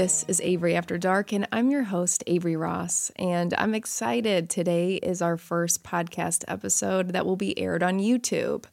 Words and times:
This 0.00 0.24
is 0.28 0.40
Avery 0.40 0.76
After 0.76 0.96
Dark, 0.96 1.30
and 1.30 1.46
I'm 1.52 1.70
your 1.70 1.82
host, 1.82 2.24
Avery 2.26 2.56
Ross. 2.56 3.12
And 3.16 3.52
I'm 3.58 3.74
excited. 3.74 4.48
Today 4.48 4.94
is 4.94 5.20
our 5.20 5.36
first 5.36 5.84
podcast 5.84 6.42
episode 6.48 7.10
that 7.10 7.26
will 7.26 7.36
be 7.36 7.58
aired 7.58 7.82
on 7.82 7.98
YouTube. 7.98 8.64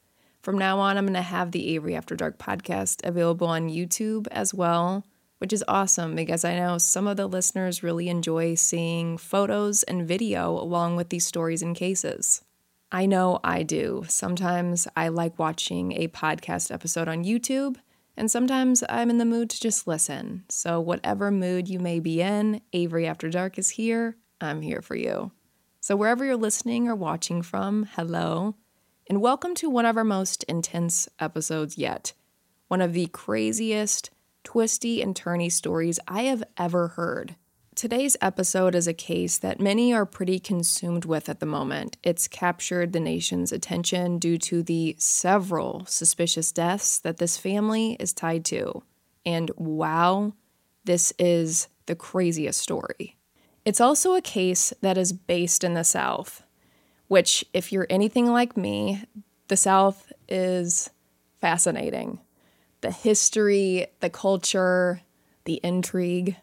From 0.41 0.57
now 0.57 0.79
on, 0.79 0.95
I'm 0.95 1.03
going 1.03 1.15
to 1.15 1.21
have 1.21 1.51
the 1.51 1.75
Avery 1.75 1.97
After 1.97 2.15
Dark 2.15 2.37
podcast 2.37 3.05
available 3.05 3.47
on 3.47 3.67
YouTube 3.67 4.29
as 4.31 4.53
well, 4.53 5.03
which 5.39 5.51
is 5.51 5.65
awesome 5.67 6.15
because 6.15 6.45
I 6.45 6.55
know 6.55 6.77
some 6.77 7.07
of 7.07 7.17
the 7.17 7.27
listeners 7.27 7.83
really 7.83 8.07
enjoy 8.07 8.55
seeing 8.55 9.17
photos 9.17 9.83
and 9.83 10.07
video 10.07 10.51
along 10.51 10.95
with 10.95 11.09
these 11.09 11.25
stories 11.25 11.61
and 11.61 11.75
cases. 11.75 12.41
I 12.89 13.05
know 13.05 13.41
I 13.43 13.63
do. 13.63 14.05
Sometimes 14.07 14.87
I 14.95 15.09
like 15.09 15.37
watching 15.37 15.91
a 15.91 16.07
podcast 16.07 16.71
episode 16.71 17.09
on 17.09 17.25
YouTube, 17.25 17.75
and 18.17 18.31
sometimes 18.31 18.83
I'm 18.89 19.11
in 19.11 19.19
the 19.19 19.25
mood 19.25 19.51
to 19.51 19.61
just 19.61 19.87
listen. 19.87 20.43
So, 20.49 20.81
whatever 20.81 21.29
mood 21.29 21.69
you 21.69 21.79
may 21.79 21.99
be 21.99 22.21
in, 22.21 22.61
Avery 22.73 23.05
After 23.05 23.29
Dark 23.29 23.59
is 23.59 23.69
here. 23.69 24.17
I'm 24.41 24.61
here 24.61 24.81
for 24.81 24.95
you. 24.95 25.31
So, 25.79 25.95
wherever 25.95 26.25
you're 26.25 26.35
listening 26.35 26.87
or 26.87 26.95
watching 26.95 27.43
from, 27.43 27.87
hello, 27.93 28.55
and 29.07 29.21
welcome 29.21 29.53
to 29.55 29.69
one 29.69 29.85
of 29.85 29.97
our 29.97 30.03
most 30.03 30.43
intense 30.45 31.07
episodes 31.19 31.77
yet. 31.77 32.13
One 32.67 32.81
of 32.81 32.93
the 32.93 33.05
craziest, 33.07 34.09
twisty, 34.43 35.01
and 35.01 35.13
turny 35.13 35.51
stories 35.51 35.99
I 36.07 36.23
have 36.23 36.43
ever 36.57 36.89
heard. 36.89 37.35
Today's 37.77 38.17
episode 38.21 38.73
is 38.73 38.87
a 38.87 38.93
case 38.93 39.37
that 39.37 39.59
many 39.59 39.93
are 39.93 40.03
pretty 40.03 40.39
consumed 40.39 41.05
with 41.05 41.29
at 41.29 41.39
the 41.39 41.45
moment. 41.45 41.95
It's 42.01 42.27
captured 42.27 42.91
the 42.91 42.99
nation's 42.99 43.51
attention 43.51 44.17
due 44.17 44.39
to 44.39 44.63
the 44.63 44.95
several 44.97 45.85
suspicious 45.85 46.51
deaths 46.51 46.97
that 46.97 47.17
this 47.17 47.37
family 47.37 47.95
is 47.99 48.13
tied 48.13 48.45
to. 48.45 48.81
And 49.27 49.51
wow, 49.57 50.33
this 50.85 51.13
is 51.19 51.67
the 51.85 51.93
craziest 51.93 52.59
story. 52.59 53.15
It's 53.63 53.79
also 53.79 54.15
a 54.15 54.21
case 54.21 54.73
that 54.81 54.97
is 54.97 55.13
based 55.13 55.63
in 55.63 55.75
the 55.75 55.83
South, 55.83 56.41
which, 57.09 57.45
if 57.53 57.71
you're 57.71 57.85
anything 57.91 58.25
like 58.25 58.57
me, 58.57 59.03
the 59.49 59.55
South 59.55 60.11
is 60.27 60.89
fascinating. 61.41 62.21
The 62.81 62.89
history, 62.89 63.85
the 63.99 64.09
culture, 64.09 65.03
the 65.45 65.61
intrigue 65.63 66.37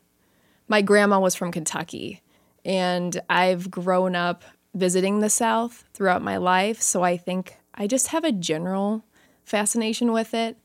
my 0.69 0.83
grandma 0.83 1.21
was 1.21 1.35
from 1.35 1.53
Kentucky, 1.53 2.23
and 2.65 3.21
I've 3.29 3.71
grown 3.71 4.17
up 4.17 4.45
visiting 4.75 5.21
the 5.21 5.31
South 5.31 5.85
throughout 5.95 6.23
my 6.23 6.37
life. 6.37 6.81
So 6.81 7.03
I 7.03 7.17
think 7.17 7.57
I 7.75 7.87
just 7.87 8.09
have 8.09 8.25
a 8.25 8.33
general 8.33 9.05
fascination 9.45 10.13
with 10.13 10.35
it. 10.35 10.57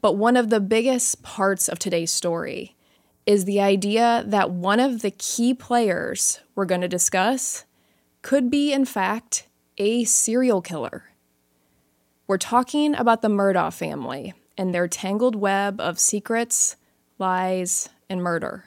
But 0.00 0.16
one 0.16 0.36
of 0.36 0.50
the 0.50 0.60
biggest 0.60 1.22
parts 1.22 1.68
of 1.68 1.78
today's 1.78 2.10
story 2.10 2.76
is 3.24 3.46
the 3.46 3.60
idea 3.60 4.22
that 4.26 4.50
one 4.50 4.80
of 4.80 5.00
the 5.00 5.10
key 5.10 5.54
players 5.54 6.40
we're 6.54 6.66
going 6.66 6.82
to 6.82 6.88
discuss 6.88 7.64
could 8.20 8.50
be, 8.50 8.72
in 8.72 8.84
fact, 8.84 9.46
a 9.78 10.04
serial 10.04 10.60
killer. 10.60 11.04
We're 12.26 12.38
talking 12.38 12.94
about 12.94 13.22
the 13.22 13.28
Murdaugh 13.28 13.72
family 13.72 14.34
and 14.58 14.74
their 14.74 14.88
tangled 14.88 15.36
web 15.36 15.80
of 15.80 15.98
secrets, 15.98 16.76
lies, 17.18 17.88
and 18.08 18.22
murder. 18.22 18.64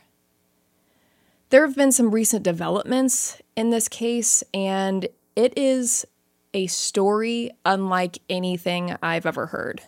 There 1.50 1.66
have 1.66 1.78
been 1.78 1.94
some 1.94 2.12
recent 2.12 2.44
developments 2.44 3.42
in 3.56 3.70
this 3.70 3.88
case, 3.88 4.44
and 4.54 5.08
it 5.34 5.58
is 5.58 6.06
a 6.54 6.68
story 6.68 7.52
unlike 7.66 8.18
anything 8.30 8.98
I've 9.02 9.26
ever 9.26 9.48
heard. 9.48 9.84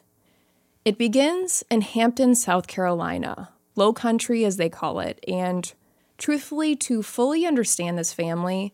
It 0.85 0.97
begins 0.97 1.65
in 1.69 1.81
Hampton, 1.81 2.35
South 2.35 2.67
Carolina, 2.67 3.49
low 3.75 3.91
country 3.91 4.45
as 4.45 4.55
they 4.55 4.69
call 4.69 5.01
it, 5.01 5.21
and 5.27 5.73
truthfully, 6.17 6.77
to 6.77 7.03
fully 7.03 7.45
understand 7.45 7.97
this 7.97 8.13
family, 8.13 8.73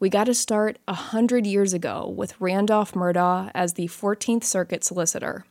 we 0.00 0.08
got 0.08 0.24
to 0.24 0.34
start 0.34 0.80
a 0.88 0.94
hundred 0.94 1.46
years 1.46 1.72
ago 1.72 2.12
with 2.16 2.40
Randolph 2.40 2.94
Murdaugh 2.94 3.52
as 3.54 3.74
the 3.74 3.86
14th 3.86 4.42
Circuit 4.42 4.82
solicitor. 4.82 5.46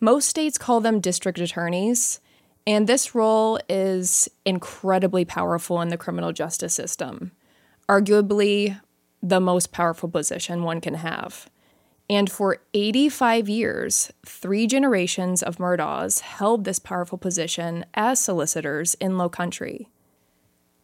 Most 0.00 0.28
states 0.28 0.58
call 0.58 0.80
them 0.80 0.98
district 1.00 1.38
attorneys, 1.38 2.20
and 2.66 2.86
this 2.86 3.14
role 3.14 3.58
is 3.68 4.28
incredibly 4.44 5.24
powerful 5.24 5.80
in 5.80 5.88
the 5.88 5.96
criminal 5.96 6.32
justice 6.32 6.74
system, 6.74 7.32
arguably 7.88 8.80
the 9.22 9.40
most 9.40 9.72
powerful 9.72 10.08
position 10.08 10.62
one 10.62 10.80
can 10.80 10.94
have. 10.94 11.48
And 12.10 12.30
for 12.30 12.58
85 12.72 13.48
years, 13.48 14.10
three 14.24 14.66
generations 14.66 15.42
of 15.42 15.58
Murdaughs 15.58 16.20
held 16.20 16.64
this 16.64 16.78
powerful 16.78 17.18
position 17.18 17.84
as 17.92 18.20
solicitors 18.20 18.94
in 18.94 19.18
Low 19.18 19.28
Country. 19.28 19.88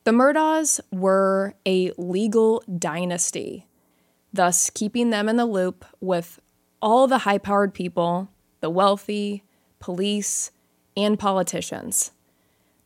The 0.04 0.10
Murdaughs 0.10 0.80
were 0.92 1.54
a 1.64 1.92
legal 1.96 2.62
dynasty, 2.78 3.66
thus 4.34 4.68
keeping 4.68 5.08
them 5.08 5.30
in 5.30 5.36
the 5.36 5.46
loop 5.46 5.86
with 6.00 6.40
all 6.82 7.06
the 7.06 7.18
high 7.18 7.38
powered 7.38 7.72
people, 7.72 8.28
the 8.60 8.68
wealthy, 8.68 9.44
police, 9.80 10.50
and 10.96 11.18
politicians. 11.18 12.12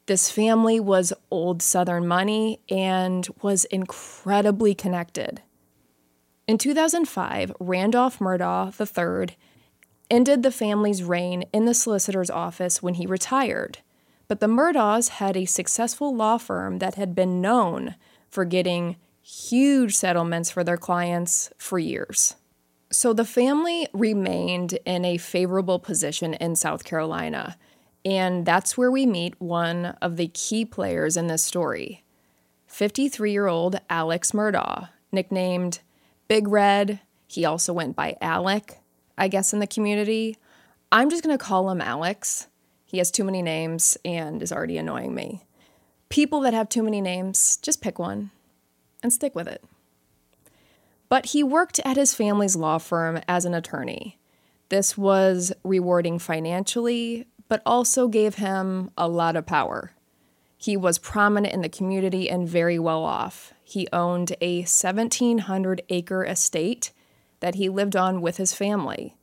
This 0.06 0.30
family 0.30 0.80
was 0.80 1.12
old 1.30 1.60
Southern 1.60 2.06
money 2.06 2.60
and 2.70 3.28
was 3.42 3.66
incredibly 3.66 4.74
connected. 4.74 5.42
In 6.46 6.56
2005, 6.56 7.52
Randolph 7.60 8.18
Murdaugh 8.18 8.72
III 8.72 9.36
ended 10.10 10.42
the 10.42 10.50
family's 10.50 11.02
reign 11.02 11.44
in 11.52 11.66
the 11.66 11.74
solicitor's 11.74 12.30
office 12.30 12.82
when 12.82 12.94
he 12.94 13.06
retired. 13.06 13.78
But 14.28 14.40
the 14.40 14.46
Murdaughs 14.46 15.08
had 15.08 15.36
a 15.36 15.44
successful 15.44 16.14
law 16.14 16.38
firm 16.38 16.78
that 16.78 16.94
had 16.94 17.14
been 17.14 17.42
known 17.42 17.94
for 18.30 18.46
getting 18.46 18.96
huge 19.20 19.94
settlements 19.94 20.50
for 20.50 20.64
their 20.64 20.76
clients 20.78 21.50
for 21.58 21.78
years. 21.78 22.34
So 22.90 23.12
the 23.12 23.26
family 23.26 23.88
remained 23.92 24.78
in 24.86 25.04
a 25.04 25.18
favorable 25.18 25.78
position 25.78 26.32
in 26.32 26.56
South 26.56 26.84
Carolina 26.84 27.58
and 28.08 28.46
that's 28.46 28.78
where 28.78 28.90
we 28.90 29.04
meet 29.04 29.38
one 29.38 29.84
of 30.00 30.16
the 30.16 30.28
key 30.28 30.64
players 30.64 31.14
in 31.14 31.26
this 31.26 31.44
story 31.44 32.02
53 32.66 33.30
year 33.30 33.46
old 33.46 33.80
Alex 33.90 34.32
Murdaugh, 34.32 34.88
nicknamed 35.12 35.80
Big 36.26 36.48
Red. 36.48 37.00
He 37.26 37.44
also 37.44 37.74
went 37.74 37.94
by 37.94 38.16
Alec, 38.22 38.78
I 39.18 39.28
guess, 39.28 39.52
in 39.52 39.58
the 39.58 39.66
community. 39.66 40.38
I'm 40.90 41.10
just 41.10 41.22
to 41.22 41.36
call 41.36 41.70
him 41.70 41.82
Alex. 41.82 42.46
He 42.86 42.96
has 42.96 43.10
too 43.10 43.24
many 43.24 43.42
names 43.42 43.98
and 44.06 44.42
is 44.42 44.52
already 44.52 44.78
annoying 44.78 45.14
me. 45.14 45.44
People 46.08 46.40
that 46.40 46.54
have 46.54 46.70
too 46.70 46.82
many 46.82 47.02
names, 47.02 47.58
just 47.58 47.82
pick 47.82 47.98
one 47.98 48.30
and 49.02 49.12
stick 49.12 49.34
with 49.34 49.46
it. 49.46 49.62
But 51.10 51.26
he 51.26 51.42
worked 51.42 51.78
at 51.84 51.98
his 51.98 52.14
family's 52.14 52.56
law 52.56 52.78
firm 52.78 53.20
as 53.28 53.44
an 53.44 53.52
attorney. 53.52 54.18
This 54.70 54.96
was 54.96 55.52
rewarding 55.62 56.18
financially, 56.18 57.26
but 57.48 57.62
also 57.64 58.08
gave 58.08 58.36
him 58.36 58.90
a 58.96 59.08
lot 59.08 59.36
of 59.36 59.46
power. 59.46 59.92
He 60.56 60.76
was 60.76 60.98
prominent 60.98 61.54
in 61.54 61.62
the 61.62 61.68
community 61.68 62.28
and 62.28 62.48
very 62.48 62.78
well 62.78 63.04
off. 63.04 63.52
He 63.62 63.88
owned 63.92 64.34
a 64.40 64.60
1,700 64.60 65.82
acre 65.88 66.24
estate 66.24 66.92
that 67.40 67.54
he 67.54 67.68
lived 67.68 67.96
on 67.96 68.20
with 68.20 68.36
his 68.36 68.52
family 68.52 69.14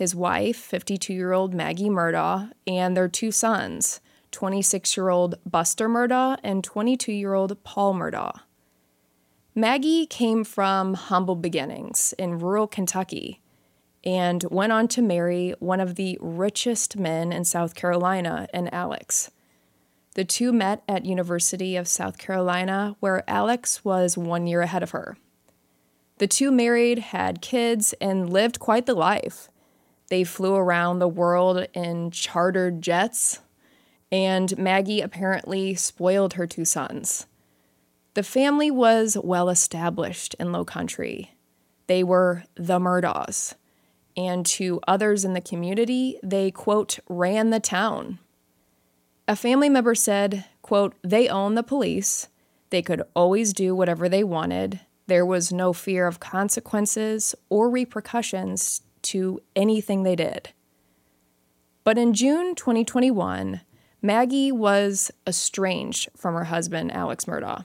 his 0.00 0.14
wife, 0.14 0.56
52 0.56 1.12
year 1.12 1.34
old 1.34 1.52
Maggie 1.52 1.90
Murdaugh, 1.90 2.50
and 2.66 2.96
their 2.96 3.06
two 3.06 3.30
sons, 3.30 4.00
26 4.30 4.96
year 4.96 5.10
old 5.10 5.34
Buster 5.44 5.90
Murdaugh 5.90 6.38
and 6.42 6.64
22 6.64 7.12
year 7.12 7.34
old 7.34 7.62
Paul 7.64 7.92
Murdaugh. 7.92 8.40
Maggie 9.54 10.06
came 10.06 10.42
from 10.42 10.94
humble 10.94 11.36
beginnings 11.36 12.14
in 12.18 12.38
rural 12.38 12.66
Kentucky 12.66 13.42
and 14.04 14.44
went 14.50 14.72
on 14.72 14.88
to 14.88 15.02
marry 15.02 15.54
one 15.58 15.80
of 15.80 15.96
the 15.96 16.16
richest 16.20 16.96
men 16.96 17.32
in 17.32 17.44
South 17.44 17.74
Carolina, 17.74 18.48
and 18.52 18.72
Alex. 18.72 19.30
The 20.14 20.24
two 20.24 20.52
met 20.52 20.82
at 20.88 21.04
University 21.04 21.76
of 21.76 21.86
South 21.86 22.18
Carolina, 22.18 22.96
where 23.00 23.28
Alex 23.28 23.84
was 23.84 24.16
one 24.16 24.46
year 24.46 24.62
ahead 24.62 24.82
of 24.82 24.90
her. 24.90 25.16
The 26.18 26.26
two 26.26 26.50
married, 26.50 26.98
had 26.98 27.40
kids, 27.40 27.94
and 28.00 28.30
lived 28.30 28.58
quite 28.58 28.86
the 28.86 28.94
life. 28.94 29.48
They 30.08 30.24
flew 30.24 30.54
around 30.54 30.98
the 30.98 31.08
world 31.08 31.66
in 31.72 32.10
chartered 32.10 32.82
jets, 32.82 33.40
and 34.10 34.58
Maggie 34.58 35.00
apparently 35.00 35.74
spoiled 35.74 36.34
her 36.34 36.46
two 36.46 36.64
sons. 36.64 37.26
The 38.14 38.24
family 38.24 38.70
was 38.70 39.16
well 39.22 39.48
established 39.48 40.34
in 40.40 40.50
Low 40.50 40.64
Country. 40.64 41.32
They 41.86 42.02
were 42.02 42.44
the 42.56 42.80
Murdaughs 42.80 43.54
and 44.16 44.44
to 44.46 44.80
others 44.86 45.24
in 45.24 45.34
the 45.34 45.40
community, 45.40 46.18
they, 46.22 46.50
quote, 46.50 46.98
ran 47.08 47.50
the 47.50 47.60
town. 47.60 48.18
A 49.28 49.36
family 49.36 49.68
member 49.68 49.94
said, 49.94 50.44
quote, 50.62 50.94
they 51.02 51.28
own 51.28 51.54
the 51.54 51.62
police. 51.62 52.28
They 52.70 52.82
could 52.82 53.02
always 53.14 53.52
do 53.52 53.74
whatever 53.74 54.08
they 54.08 54.24
wanted. 54.24 54.80
There 55.06 55.26
was 55.26 55.52
no 55.52 55.72
fear 55.72 56.06
of 56.06 56.20
consequences 56.20 57.34
or 57.48 57.70
repercussions 57.70 58.82
to 59.02 59.40
anything 59.56 60.02
they 60.02 60.16
did. 60.16 60.50
But 61.84 61.98
in 61.98 62.12
June 62.12 62.54
2021, 62.54 63.62
Maggie 64.02 64.52
was 64.52 65.10
estranged 65.26 66.08
from 66.16 66.34
her 66.34 66.44
husband, 66.44 66.92
Alex 66.92 67.24
Murdaugh. 67.24 67.64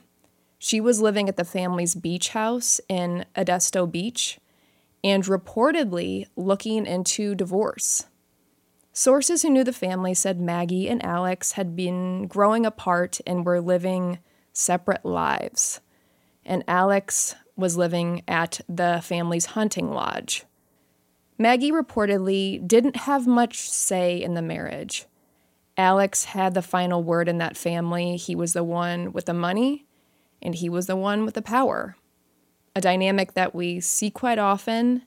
She 0.58 0.82
was 0.82 1.02
living 1.02 1.30
at 1.30 1.38
the 1.38 1.44
family's 1.44 1.96
beach 1.96 2.30
house 2.30 2.82
in 2.90 3.26
Edisto 3.36 3.86
Beach 3.86 4.40
and 5.06 5.24
reportedly 5.26 6.26
looking 6.36 6.88
into 6.88 7.36
divorce. 7.36 8.08
Sources 8.92 9.44
who 9.44 9.52
knew 9.52 9.64
the 9.64 9.72
family 9.72 10.16
said 10.16 10.42
Maggie 10.42 10.90
and 10.90 11.06
Alex 11.06 11.52
had 11.52 11.76
been 11.76 12.26
growing 12.26 12.66
apart 12.66 13.22
and 13.28 13.46
were 13.46 13.62
living 13.62 14.18
separate 14.52 15.06
lives. 15.06 15.80
And 16.44 16.64
Alex 16.68 17.36
was 17.56 17.78
living 17.78 18.24
at 18.28 18.62
the 18.68 19.00
family's 19.04 19.48
hunting 19.48 19.92
lodge. 19.92 20.44
Maggie 21.38 21.72
reportedly 21.72 22.68
didn't 22.68 22.96
have 22.96 23.28
much 23.28 23.70
say 23.70 24.20
in 24.20 24.34
the 24.34 24.42
marriage. 24.42 25.06
Alex 25.78 26.24
had 26.26 26.56
the 26.56 26.64
final 26.64 27.04
word 27.04 27.30
in 27.30 27.38
that 27.38 27.58
family. 27.58 28.18
He 28.18 28.36
was 28.36 28.54
the 28.54 28.64
one 28.64 29.14
with 29.14 29.26
the 29.26 29.34
money, 29.36 29.86
and 30.42 30.56
he 30.56 30.68
was 30.68 30.88
the 30.88 30.96
one 30.96 31.26
with 31.26 31.36
the 31.36 31.44
power. 31.44 31.96
A 32.76 32.82
dynamic 32.82 33.34
that 33.34 33.56
we 33.56 33.80
see 33.80 34.10
quite 34.10 34.38
often. 34.40 35.04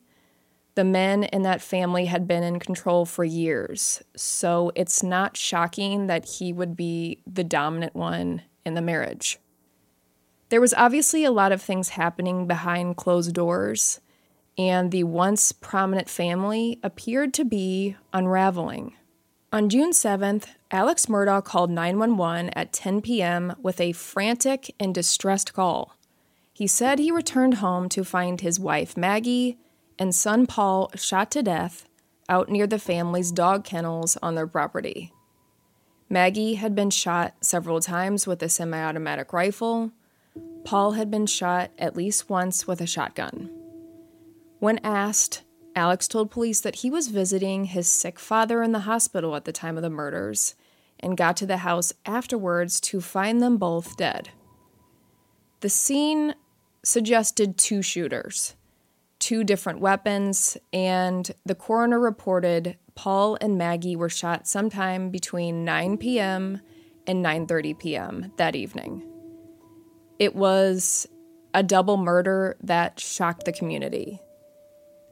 The 0.74 0.84
men 0.84 1.24
in 1.24 1.42
that 1.42 1.60
family 1.60 2.06
had 2.06 2.28
been 2.28 2.42
in 2.42 2.60
control 2.60 3.04
for 3.04 3.24
years, 3.24 4.02
so 4.16 4.70
it's 4.74 5.02
not 5.02 5.36
shocking 5.36 6.06
that 6.06 6.24
he 6.24 6.52
would 6.52 6.76
be 6.76 7.20
the 7.26 7.44
dominant 7.44 7.96
one 7.96 8.42
in 8.64 8.74
the 8.74 8.80
marriage. 8.80 9.38
There 10.50 10.60
was 10.60 10.72
obviously 10.74 11.24
a 11.24 11.32
lot 11.32 11.52
of 11.52 11.60
things 11.60 11.90
happening 11.90 12.46
behind 12.46 12.96
closed 12.96 13.34
doors, 13.34 14.00
and 14.56 14.90
the 14.90 15.04
once 15.04 15.52
prominent 15.52 16.08
family 16.08 16.78
appeared 16.82 17.34
to 17.34 17.44
be 17.44 17.96
unraveling. 18.12 18.94
On 19.52 19.68
June 19.68 19.90
7th, 19.90 20.46
Alex 20.70 21.06
Murdaugh 21.06 21.44
called 21.44 21.70
911 21.70 22.50
at 22.50 22.72
10 22.72 23.02
p.m. 23.02 23.54
with 23.60 23.80
a 23.80 23.92
frantic 23.92 24.74
and 24.78 24.94
distressed 24.94 25.52
call. 25.52 25.97
He 26.58 26.66
said 26.66 26.98
he 26.98 27.12
returned 27.12 27.54
home 27.54 27.88
to 27.90 28.02
find 28.02 28.40
his 28.40 28.58
wife 28.58 28.96
Maggie 28.96 29.58
and 29.96 30.12
son 30.12 30.44
Paul 30.44 30.90
shot 30.96 31.30
to 31.30 31.40
death 31.40 31.88
out 32.28 32.48
near 32.48 32.66
the 32.66 32.80
family's 32.80 33.30
dog 33.30 33.62
kennels 33.62 34.18
on 34.20 34.34
their 34.34 34.48
property. 34.48 35.12
Maggie 36.10 36.54
had 36.54 36.74
been 36.74 36.90
shot 36.90 37.36
several 37.42 37.78
times 37.78 38.26
with 38.26 38.42
a 38.42 38.48
semi 38.48 38.76
automatic 38.76 39.32
rifle, 39.32 39.92
Paul 40.64 40.94
had 40.94 41.12
been 41.12 41.26
shot 41.26 41.70
at 41.78 41.94
least 41.94 42.28
once 42.28 42.66
with 42.66 42.80
a 42.80 42.88
shotgun. 42.88 43.50
When 44.58 44.80
asked, 44.82 45.44
Alex 45.76 46.08
told 46.08 46.32
police 46.32 46.60
that 46.62 46.80
he 46.80 46.90
was 46.90 47.06
visiting 47.06 47.66
his 47.66 47.86
sick 47.86 48.18
father 48.18 48.64
in 48.64 48.72
the 48.72 48.80
hospital 48.80 49.36
at 49.36 49.44
the 49.44 49.52
time 49.52 49.76
of 49.76 49.84
the 49.84 49.90
murders 49.90 50.56
and 50.98 51.16
got 51.16 51.36
to 51.36 51.46
the 51.46 51.58
house 51.58 51.92
afterwards 52.04 52.80
to 52.80 53.00
find 53.00 53.40
them 53.40 53.58
both 53.58 53.96
dead. 53.96 54.30
The 55.60 55.68
scene 55.68 56.34
suggested 56.88 57.58
two 57.58 57.82
shooters, 57.82 58.56
two 59.18 59.44
different 59.44 59.80
weapons, 59.80 60.56
and 60.72 61.30
the 61.44 61.54
coroner 61.54 62.00
reported 62.00 62.76
Paul 62.94 63.36
and 63.40 63.58
Maggie 63.58 63.94
were 63.94 64.08
shot 64.08 64.48
sometime 64.48 65.10
between 65.10 65.64
9 65.64 65.98
p.m. 65.98 66.60
and 67.06 67.24
9:30 67.24 67.78
p.m. 67.78 68.32
that 68.38 68.56
evening. 68.56 69.04
It 70.18 70.34
was 70.34 71.06
a 71.54 71.62
double 71.62 71.96
murder 71.96 72.56
that 72.62 72.98
shocked 72.98 73.44
the 73.44 73.52
community. 73.52 74.20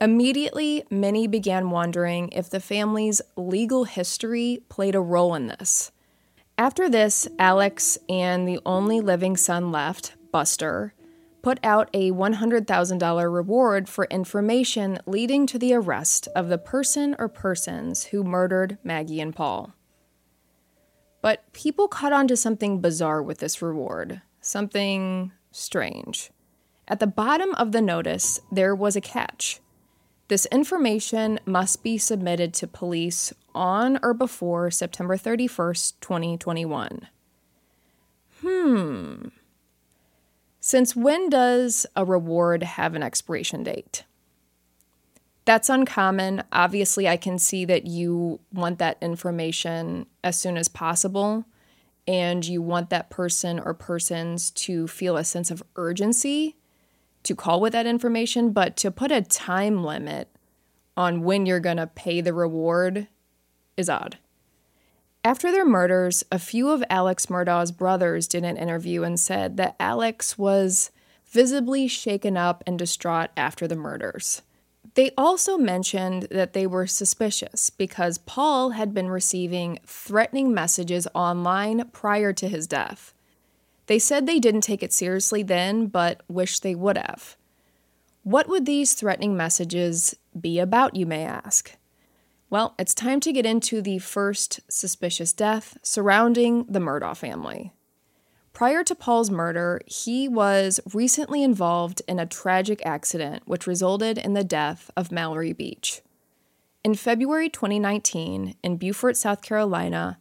Immediately, 0.00 0.84
many 0.90 1.26
began 1.26 1.70
wondering 1.70 2.29
if 2.32 2.50
the 2.50 2.61
family's 2.61 3.22
legal 3.37 3.84
history 3.84 4.62
played 4.69 4.94
a 4.94 5.00
role 5.00 5.34
in 5.34 5.46
this. 5.46 5.93
After 6.58 6.88
this, 6.88 7.29
Alex 7.38 7.99
and 8.08 8.46
the 8.46 8.61
only 8.67 9.00
living 9.00 9.37
son 9.37 9.70
left, 9.72 10.14
Buster, 10.32 10.93
put 11.46 11.60
out 11.62 11.88
a 11.94 12.10
$100,000 12.10 13.32
reward 13.32 13.88
for 13.88 14.06
information 14.06 14.98
leading 15.06 15.46
to 15.46 15.60
the 15.60 15.72
arrest 15.72 16.26
of 16.34 16.48
the 16.48 16.58
person 16.58 17.14
or 17.20 17.28
persons 17.28 18.06
who 18.06 18.25
murdered 18.25 18.76
Maggie 18.82 19.20
and 19.20 19.32
Paul. 19.32 19.72
But 21.22 21.44
people 21.52 21.87
caught 21.87 22.12
on 22.12 22.26
to 22.26 22.37
something 22.37 22.81
bizarre 22.81 23.22
with 23.22 23.38
this 23.38 23.62
reward 23.62 24.22
something 24.40 25.31
strange. 25.52 26.32
At 26.88 26.98
the 26.98 27.06
bottom 27.06 27.54
of 27.54 27.70
the 27.70 27.81
notice, 27.81 28.40
there 28.50 28.75
was 28.75 28.96
a 28.96 29.00
catch. 29.00 29.60
This 30.26 30.46
information 30.46 31.38
must 31.46 31.84
be 31.84 31.96
submitted 31.96 32.54
to 32.54 32.66
police 32.66 33.32
on 33.54 34.00
or 34.02 34.14
before 34.14 34.72
September 34.72 35.16
31st, 35.16 36.00
2021. 36.00 37.06
Hmm. 38.40 39.28
Since 40.66 40.96
when 40.96 41.28
does 41.28 41.86
a 41.94 42.04
reward 42.04 42.64
have 42.64 42.96
an 42.96 43.02
expiration 43.04 43.62
date? 43.62 44.02
That's 45.44 45.68
uncommon. 45.68 46.42
Obviously, 46.50 47.06
I 47.06 47.16
can 47.16 47.38
see 47.38 47.64
that 47.66 47.86
you 47.86 48.40
want 48.52 48.80
that 48.80 48.98
information 49.00 50.06
as 50.24 50.36
soon 50.36 50.56
as 50.56 50.66
possible 50.66 51.44
and 52.08 52.44
you 52.44 52.62
want 52.62 52.90
that 52.90 53.10
person 53.10 53.60
or 53.60 53.74
persons 53.74 54.50
to 54.66 54.88
feel 54.88 55.16
a 55.16 55.22
sense 55.22 55.52
of 55.52 55.62
urgency 55.76 56.56
to 57.22 57.36
call 57.36 57.60
with 57.60 57.72
that 57.72 57.86
information, 57.86 58.50
but 58.50 58.76
to 58.78 58.90
put 58.90 59.12
a 59.12 59.22
time 59.22 59.84
limit 59.84 60.28
on 60.96 61.22
when 61.22 61.46
you're 61.46 61.60
going 61.60 61.76
to 61.76 61.86
pay 61.86 62.20
the 62.20 62.34
reward 62.34 63.06
is 63.76 63.88
odd. 63.88 64.19
After 65.26 65.50
their 65.50 65.67
murders, 65.67 66.23
a 66.31 66.38
few 66.38 66.70
of 66.70 66.84
Alex 66.88 67.28
Murdaugh's 67.28 67.73
brothers 67.73 68.28
did 68.28 68.44
an 68.44 68.56
interview 68.56 69.02
and 69.02 69.19
said 69.19 69.56
that 69.56 69.75
Alex 69.81 70.38
was 70.38 70.93
visibly 71.26 71.88
shaken 71.88 72.37
up 72.37 72.62
and 72.64 72.78
distraught 72.78 73.31
after 73.37 73.67
the 73.67 73.75
murders. 73.75 74.43
They 74.94 75.11
also 75.19 75.58
mentioned 75.58 76.28
that 76.31 76.52
they 76.52 76.64
were 76.64 76.87
suspicious 76.87 77.70
because 77.70 78.19
Paul 78.19 78.70
had 78.70 78.94
been 78.94 79.11
receiving 79.11 79.81
threatening 79.84 80.55
messages 80.55 81.08
online 81.12 81.88
prior 81.88 82.32
to 82.32 82.46
his 82.46 82.69
death. 82.69 83.12
They 83.88 83.99
said 83.99 84.26
they 84.26 84.38
didn't 84.38 84.61
take 84.61 84.84
it 84.84 84.93
seriously 84.93 85.43
then, 85.43 85.89
but 85.89 86.20
wish 86.29 86.60
they 86.60 86.77
would 86.77 86.98
have. 86.98 87.36
What 88.22 88.48
would 88.48 88.65
these 88.65 88.94
threatening 88.94 89.36
messages 89.36 90.15
be 90.41 90.60
about, 90.60 90.94
you 90.94 91.05
may 91.05 91.24
ask? 91.24 91.77
Well, 92.56 92.75
it's 92.79 92.94
time 92.94 93.20
to 93.20 93.34
get 93.34 93.44
into 93.44 93.82
the 93.82 93.98
first 93.98 94.60
suspicious 94.70 95.34
death 95.34 95.77
surrounding 95.82 96.65
the 96.65 96.79
Murdaugh 96.79 97.15
family. 97.15 97.75
Prior 98.55 98.82
to 98.82 98.94
Paul's 98.94 99.31
murder, 99.31 99.82
he 99.84 100.27
was 100.27 100.81
recently 100.94 101.43
involved 101.43 102.01
in 102.08 102.19
a 102.19 102.25
tragic 102.25 102.81
accident 102.86 103.43
which 103.44 103.67
resulted 103.67 104.17
in 104.17 104.32
the 104.32 104.43
death 104.43 104.91
of 104.96 105.13
Mallory 105.13 105.53
Beach. 105.53 106.01
In 106.82 106.94
February 106.94 107.51
2019, 107.51 108.55
in 108.63 108.77
Beaufort, 108.79 109.19
South 109.19 109.43
Carolina, 109.43 110.19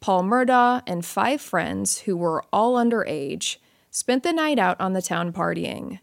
Paul 0.00 0.24
Murdaugh 0.24 0.82
and 0.86 1.06
five 1.06 1.40
friends, 1.40 2.00
who 2.00 2.18
were 2.18 2.44
all 2.52 2.74
underage, 2.74 3.56
spent 3.90 4.24
the 4.24 4.34
night 4.34 4.58
out 4.58 4.78
on 4.78 4.92
the 4.92 5.00
town 5.00 5.32
partying. 5.32 6.00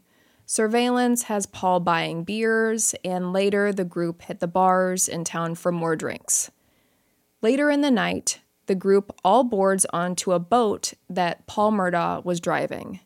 Surveillance 0.48 1.24
has 1.24 1.44
Paul 1.44 1.80
buying 1.80 2.22
beers, 2.22 2.94
and 3.04 3.32
later 3.32 3.72
the 3.72 3.84
group 3.84 4.22
hit 4.22 4.38
the 4.38 4.46
bars 4.46 5.08
in 5.08 5.24
town 5.24 5.56
for 5.56 5.72
more 5.72 5.96
drinks. 5.96 6.52
Later 7.42 7.68
in 7.68 7.80
the 7.80 7.90
night, 7.90 8.40
the 8.66 8.76
group 8.76 9.12
all 9.24 9.42
boards 9.42 9.86
onto 9.92 10.32
a 10.32 10.38
boat 10.38 10.94
that 11.10 11.46
Paul 11.48 11.72
Murdaugh 11.72 12.24
was 12.24 12.40
driving. 12.40 13.00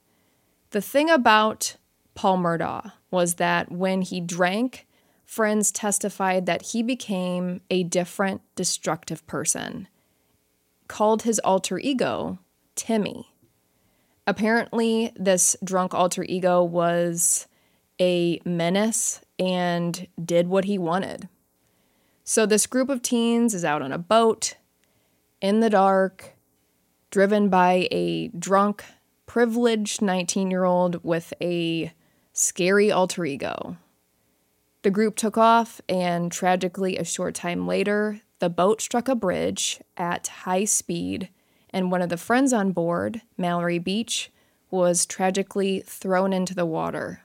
The 0.70 0.82
thing 0.82 1.08
about 1.08 1.76
Paul 2.14 2.36
Murdaugh 2.36 2.92
was 3.10 3.34
that 3.36 3.72
when 3.72 4.02
he 4.02 4.20
drank, 4.20 4.86
friends 5.24 5.72
testified 5.72 6.44
that 6.44 6.62
he 6.72 6.82
became 6.82 7.62
a 7.70 7.84
different, 7.84 8.42
destructive 8.54 9.26
person, 9.26 9.88
called 10.88 11.22
his 11.22 11.38
alter 11.38 11.78
ego 11.78 12.38
Timmy. 12.74 13.29
Apparently, 14.26 15.12
this 15.16 15.56
drunk 15.64 15.94
alter 15.94 16.24
ego 16.24 16.62
was 16.62 17.46
a 18.00 18.40
menace 18.44 19.20
and 19.38 20.06
did 20.22 20.48
what 20.48 20.64
he 20.64 20.78
wanted. 20.78 21.28
So, 22.24 22.46
this 22.46 22.66
group 22.66 22.88
of 22.88 23.02
teens 23.02 23.54
is 23.54 23.64
out 23.64 23.82
on 23.82 23.92
a 23.92 23.98
boat 23.98 24.56
in 25.40 25.60
the 25.60 25.70
dark, 25.70 26.36
driven 27.10 27.48
by 27.48 27.88
a 27.90 28.28
drunk, 28.28 28.84
privileged 29.26 30.02
19 30.02 30.50
year 30.50 30.64
old 30.64 31.02
with 31.02 31.32
a 31.40 31.92
scary 32.32 32.90
alter 32.90 33.24
ego. 33.24 33.76
The 34.82 34.90
group 34.90 35.16
took 35.16 35.36
off, 35.36 35.80
and 35.88 36.32
tragically, 36.32 36.96
a 36.96 37.04
short 37.04 37.34
time 37.34 37.66
later, 37.66 38.20
the 38.38 38.48
boat 38.48 38.80
struck 38.80 39.08
a 39.08 39.14
bridge 39.14 39.80
at 39.96 40.26
high 40.28 40.64
speed, 40.64 41.28
and 41.72 41.90
one 41.90 42.02
of 42.02 42.08
the 42.08 42.16
friends 42.16 42.52
on 42.52 42.72
board, 42.72 43.22
Mallory 43.36 43.78
Beach, 43.78 44.30
was 44.70 45.06
tragically 45.06 45.82
thrown 45.86 46.32
into 46.32 46.54
the 46.54 46.66
water. 46.66 47.22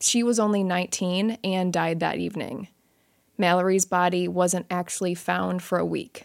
She 0.00 0.22
was 0.22 0.38
only 0.38 0.62
19 0.62 1.38
and 1.42 1.72
died 1.72 2.00
that 2.00 2.18
evening. 2.18 2.68
Mallory's 3.36 3.84
body 3.84 4.26
wasn't 4.26 4.66
actually 4.70 5.14
found 5.14 5.62
for 5.62 5.78
a 5.78 5.86
week. 5.86 6.24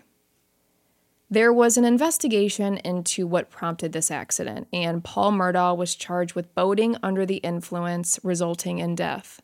There 1.30 1.54
was 1.54 1.78
an 1.78 1.86
investigation 1.86 2.78
into 2.78 3.25
what 3.25 3.50
prompted 3.50 3.92
this 3.92 4.12
accident, 4.12 4.68
and 4.72 5.04
Paul 5.04 5.32
Murdaugh 5.32 5.75
was 5.75 5.96
charged 5.96 6.36
with 6.36 6.54
boating 6.54 6.96
under 7.02 7.25
the 7.25 7.38
influence, 7.38 8.20
resulting 8.24 8.78
in 8.78 8.94
death. 8.94 9.42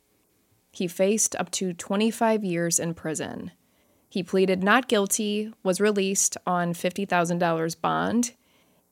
He 0.72 0.88
faced 0.88 1.36
up 1.36 1.50
to 1.52 1.74
25 1.74 2.44
years 2.44 2.80
in 2.80 2.94
prison. 2.94 3.52
He 4.10 4.24
pleaded 4.24 4.64
not 4.64 4.88
guilty, 4.88 5.54
was 5.64 5.80
released 5.80 6.36
on 6.48 6.74
$50,000 6.74 7.80
bond, 7.80 8.32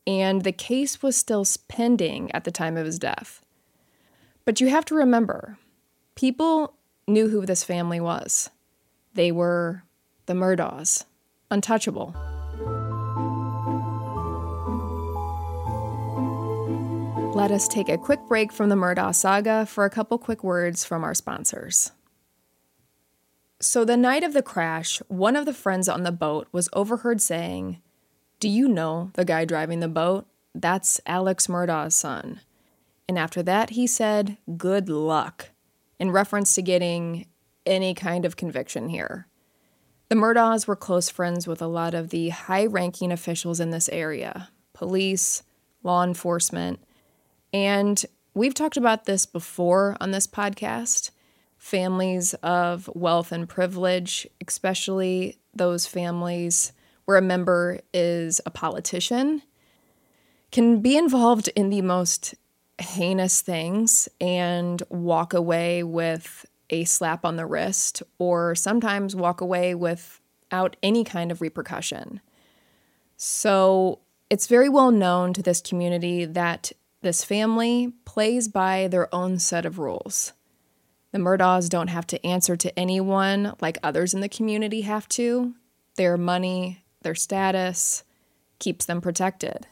and 0.06 0.42
the 0.42 0.52
case 0.52 1.02
was 1.02 1.16
still 1.16 1.44
pending 1.66 2.30
at 2.32 2.44
the 2.44 2.52
time 2.52 2.76
of 2.76 2.86
his 2.86 3.00
death. 3.00 3.44
But 4.44 4.60
you 4.60 4.68
have 4.68 4.84
to 4.86 4.94
remember, 4.94 5.58
people 6.14 6.74
knew 7.08 7.28
who 7.28 7.44
this 7.44 7.64
family 7.64 8.00
was. 8.00 8.48
They 9.14 9.32
were 9.32 9.82
the 10.26 10.34
Murdaughs, 10.34 11.04
untouchable. 11.50 12.14
Let 17.34 17.50
us 17.50 17.66
take 17.66 17.88
a 17.88 17.98
quick 17.98 18.20
break 18.28 18.52
from 18.52 18.68
the 18.68 18.74
Murdaugh 18.76 19.14
saga 19.14 19.66
for 19.66 19.84
a 19.84 19.90
couple 19.90 20.16
quick 20.18 20.44
words 20.44 20.84
from 20.84 21.02
our 21.02 21.14
sponsors. 21.14 21.92
So, 23.60 23.84
the 23.84 23.96
night 23.96 24.22
of 24.22 24.34
the 24.34 24.42
crash, 24.42 24.98
one 25.08 25.34
of 25.34 25.44
the 25.44 25.52
friends 25.52 25.88
on 25.88 26.04
the 26.04 26.12
boat 26.12 26.46
was 26.52 26.68
overheard 26.72 27.20
saying, 27.20 27.82
Do 28.38 28.48
you 28.48 28.68
know 28.68 29.10
the 29.14 29.24
guy 29.24 29.44
driving 29.44 29.80
the 29.80 29.88
boat? 29.88 30.26
That's 30.54 31.00
Alex 31.06 31.48
Murdaugh's 31.48 31.96
son. 31.96 32.40
And 33.08 33.18
after 33.18 33.42
that, 33.42 33.70
he 33.70 33.88
said, 33.88 34.36
Good 34.56 34.88
luck, 34.88 35.50
in 35.98 36.12
reference 36.12 36.54
to 36.54 36.62
getting 36.62 37.26
any 37.66 37.94
kind 37.94 38.24
of 38.24 38.36
conviction 38.36 38.90
here. 38.90 39.26
The 40.08 40.14
Murdaughs 40.14 40.66
were 40.66 40.76
close 40.76 41.10
friends 41.10 41.46
with 41.46 41.60
a 41.60 41.66
lot 41.66 41.94
of 41.94 42.10
the 42.10 42.30
high 42.30 42.64
ranking 42.66 43.10
officials 43.10 43.60
in 43.60 43.70
this 43.70 43.88
area 43.88 44.50
police, 44.72 45.42
law 45.82 46.04
enforcement, 46.04 46.78
and 47.52 48.04
we've 48.34 48.54
talked 48.54 48.76
about 48.76 49.06
this 49.06 49.26
before 49.26 49.96
on 50.00 50.12
this 50.12 50.28
podcast. 50.28 51.10
Families 51.68 52.32
of 52.42 52.88
wealth 52.94 53.30
and 53.30 53.46
privilege, 53.46 54.26
especially 54.46 55.36
those 55.54 55.86
families 55.86 56.72
where 57.04 57.18
a 57.18 57.22
member 57.22 57.80
is 57.92 58.40
a 58.46 58.50
politician, 58.50 59.42
can 60.50 60.80
be 60.80 60.96
involved 60.96 61.48
in 61.54 61.68
the 61.68 61.82
most 61.82 62.34
heinous 62.78 63.42
things 63.42 64.08
and 64.18 64.82
walk 64.88 65.34
away 65.34 65.82
with 65.82 66.46
a 66.70 66.84
slap 66.84 67.26
on 67.26 67.36
the 67.36 67.44
wrist 67.44 68.02
or 68.18 68.54
sometimes 68.54 69.14
walk 69.14 69.42
away 69.42 69.74
without 69.74 70.74
any 70.82 71.04
kind 71.04 71.30
of 71.30 71.42
repercussion. 71.42 72.22
So 73.18 73.98
it's 74.30 74.46
very 74.46 74.70
well 74.70 74.90
known 74.90 75.34
to 75.34 75.42
this 75.42 75.60
community 75.60 76.24
that 76.24 76.72
this 77.02 77.24
family 77.24 77.92
plays 78.06 78.48
by 78.48 78.88
their 78.88 79.14
own 79.14 79.38
set 79.38 79.66
of 79.66 79.78
rules. 79.78 80.32
The 81.12 81.18
Murdaughs 81.18 81.68
don't 81.68 81.88
have 81.88 82.06
to 82.08 82.26
answer 82.26 82.56
to 82.56 82.78
anyone 82.78 83.54
like 83.60 83.78
others 83.82 84.12
in 84.12 84.20
the 84.20 84.28
community 84.28 84.82
have 84.82 85.08
to. 85.10 85.54
Their 85.96 86.16
money, 86.16 86.84
their 87.02 87.14
status 87.14 88.04
keeps 88.58 88.84
them 88.84 89.00
protected. 89.00 89.66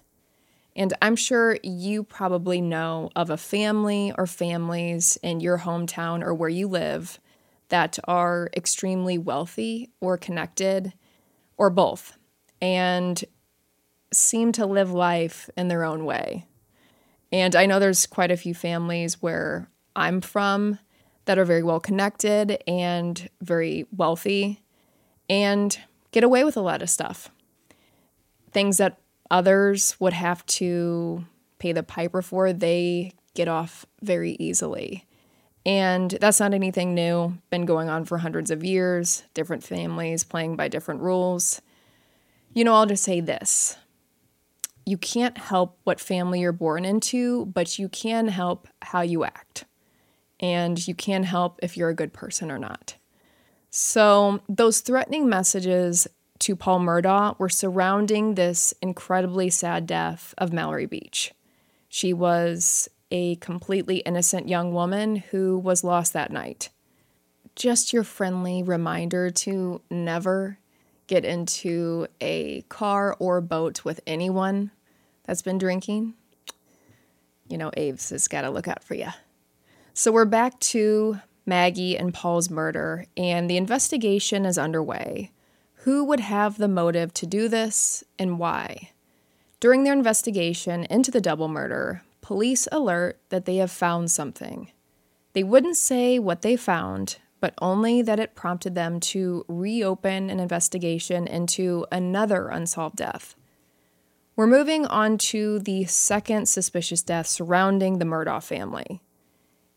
And 0.75 0.93
I'm 1.00 1.16
sure 1.16 1.59
you 1.62 2.05
probably 2.05 2.61
know 2.61 3.11
of 3.16 3.31
a 3.31 3.37
family 3.37 4.12
or 4.16 4.26
families 4.26 5.19
in 5.23 5.40
your 5.40 5.59
hometown 5.59 6.23
or 6.23 6.35
where 6.35 6.50
you 6.50 6.69
live 6.69 7.19
that 7.69 7.99
are 8.05 8.50
extremely 8.57 9.19
wealthy 9.19 9.90
or 10.00 10.16
connected 10.16 10.93
or 11.57 11.71
both 11.71 12.16
and 12.61 13.25
seem 14.12 14.52
to 14.52 14.66
live 14.66 14.93
life 14.93 15.50
in 15.57 15.69
their 15.69 15.85
own 15.85 16.05
way. 16.05 16.47
And 17.33 17.57
I 17.57 17.66
know 17.66 17.78
there's 17.78 18.07
quite 18.07 18.31
a 18.31 18.37
few 18.37 18.55
families 18.55 19.21
where 19.21 19.69
I'm 19.97 20.21
from 20.21 20.78
that 21.26 21.38
are 21.38 21.45
very 21.45 21.62
well 21.62 21.80
connected 21.80 22.62
and 22.66 23.28
very 23.40 23.87
wealthy 23.95 24.62
and 25.28 25.78
get 26.12 26.25
away 26.25 26.45
with 26.45 26.56
a 26.56 26.62
lot 26.62 26.83
of 26.83 26.90
stuff. 26.90 27.30
Things 28.52 28.78
that 28.78 28.99
others 29.30 29.97
would 30.00 30.12
have 30.12 30.45
to 30.47 31.25
pay 31.59 31.73
the 31.73 31.83
piper 31.83 32.23
for, 32.23 32.52
they 32.52 33.12
get 33.35 33.49
off 33.49 33.87
very 34.02 34.33
easily. 34.38 35.04
And 35.64 36.12
that's 36.21 36.38
not 36.38 36.54
anything 36.54 36.95
new, 36.95 37.38
been 37.50 37.66
going 37.66 37.88
on 37.88 38.04
for 38.04 38.18
hundreds 38.18 38.52
of 38.52 38.62
years, 38.62 39.25
different 39.35 39.64
families 39.64 40.23
playing 40.23 40.54
by 40.54 40.68
different 40.68 41.00
rules. 41.00 41.61
You 42.54 42.64
know, 42.64 42.75
I'll 42.75 42.87
just 42.87 43.02
say 43.02 43.21
this 43.21 43.76
you 44.88 44.97
can't 44.97 45.37
help 45.37 45.76
what 45.83 45.99
family 45.99 46.40
you're 46.40 46.52
born 46.52 46.85
into, 46.85 47.47
but 47.47 47.76
you 47.78 47.88
can 47.88 48.28
help 48.28 48.68
how 48.80 49.00
you 49.00 49.25
act. 49.25 49.64
And 50.40 50.87
you 50.87 50.95
can 50.95 51.23
help 51.25 51.59
if 51.62 51.76
you're 51.76 51.88
a 51.88 51.95
good 51.95 52.12
person 52.12 52.50
or 52.50 52.59
not. 52.59 52.97
So, 53.71 54.40
those 54.49 54.81
threatening 54.81 55.28
messages 55.28 56.07
to 56.40 56.57
Paul 56.57 56.81
Murdaugh 56.81 57.38
were 57.38 57.49
surrounding 57.49 58.35
this 58.35 58.75
incredibly 58.83 59.50
sad 59.50 59.87
death 59.87 60.35
of 60.38 60.52
Mallory 60.52 60.87
Beach. 60.87 61.33
She 61.88 62.12
was 62.12 62.88
a 63.11 63.37
completely 63.37 63.99
innocent 63.99 64.49
young 64.49 64.73
woman 64.73 65.16
who 65.16 65.59
was 65.59 65.85
lost 65.85 66.12
that 66.12 66.33
night. 66.33 66.71
Just 67.55 67.93
your 67.93 68.05
friendly 68.05 68.62
reminder 68.62 69.31
to 69.31 69.81
never 69.90 70.59
get 71.07 71.25
into 71.25 72.07
a 72.21 72.62
car 72.62 73.16
or 73.19 73.40
boat 73.40 73.85
with 73.85 74.00
anyone 74.07 74.71
that's 75.25 75.43
been 75.43 75.59
drinking. 75.59 76.14
You 77.49 77.59
know, 77.59 77.71
Aves 77.76 78.11
has 78.11 78.28
got 78.28 78.43
to 78.43 78.50
look 78.50 78.69
out 78.69 78.83
for 78.83 78.95
you. 78.95 79.09
So 79.99 80.12
we're 80.12 80.26
back 80.26 80.61
to 80.61 81.21
Maggie 81.47 81.97
and 81.97 82.12
Paul's 82.12 82.50
murder, 82.50 83.07
and 83.17 83.49
the 83.49 83.57
investigation 83.57 84.45
is 84.45 84.59
underway. 84.59 85.31
Who 85.85 86.05
would 86.05 86.21
have 86.21 86.59
the 86.59 86.69
motive 86.69 87.15
to 87.15 87.25
do 87.25 87.49
this 87.49 88.05
and 88.19 88.38
why? 88.38 88.91
During 89.59 89.85
their 89.85 89.95
investigation 89.95 90.85
into 90.91 91.11
the 91.11 91.23
double 91.23 91.49
murder, 91.49 92.03
police 92.21 92.69
alert 92.71 93.19
that 93.31 93.47
they 93.47 93.57
have 93.57 93.71
found 93.71 94.11
something. 94.11 94.71
They 95.33 95.43
wouldn't 95.43 95.79
say 95.79 96.19
what 96.19 96.43
they 96.43 96.57
found, 96.57 97.17
but 97.41 97.55
only 97.62 98.03
that 98.03 98.21
it 98.21 98.35
prompted 98.35 98.75
them 98.75 99.00
to 99.00 99.47
reopen 99.49 100.29
an 100.29 100.41
investigation 100.41 101.26
into 101.26 101.87
another 101.91 102.49
unsolved 102.49 102.97
death. 102.97 103.35
We're 104.37 104.47
moving 104.47 104.85
on 104.85 105.17
to 105.33 105.59
the 105.59 105.87
second 105.87 106.50
suspicious 106.50 107.00
death 107.00 107.29
surrounding 107.29 107.99
the 107.99 108.05
Murdaugh 108.05 108.43
family. 108.43 109.00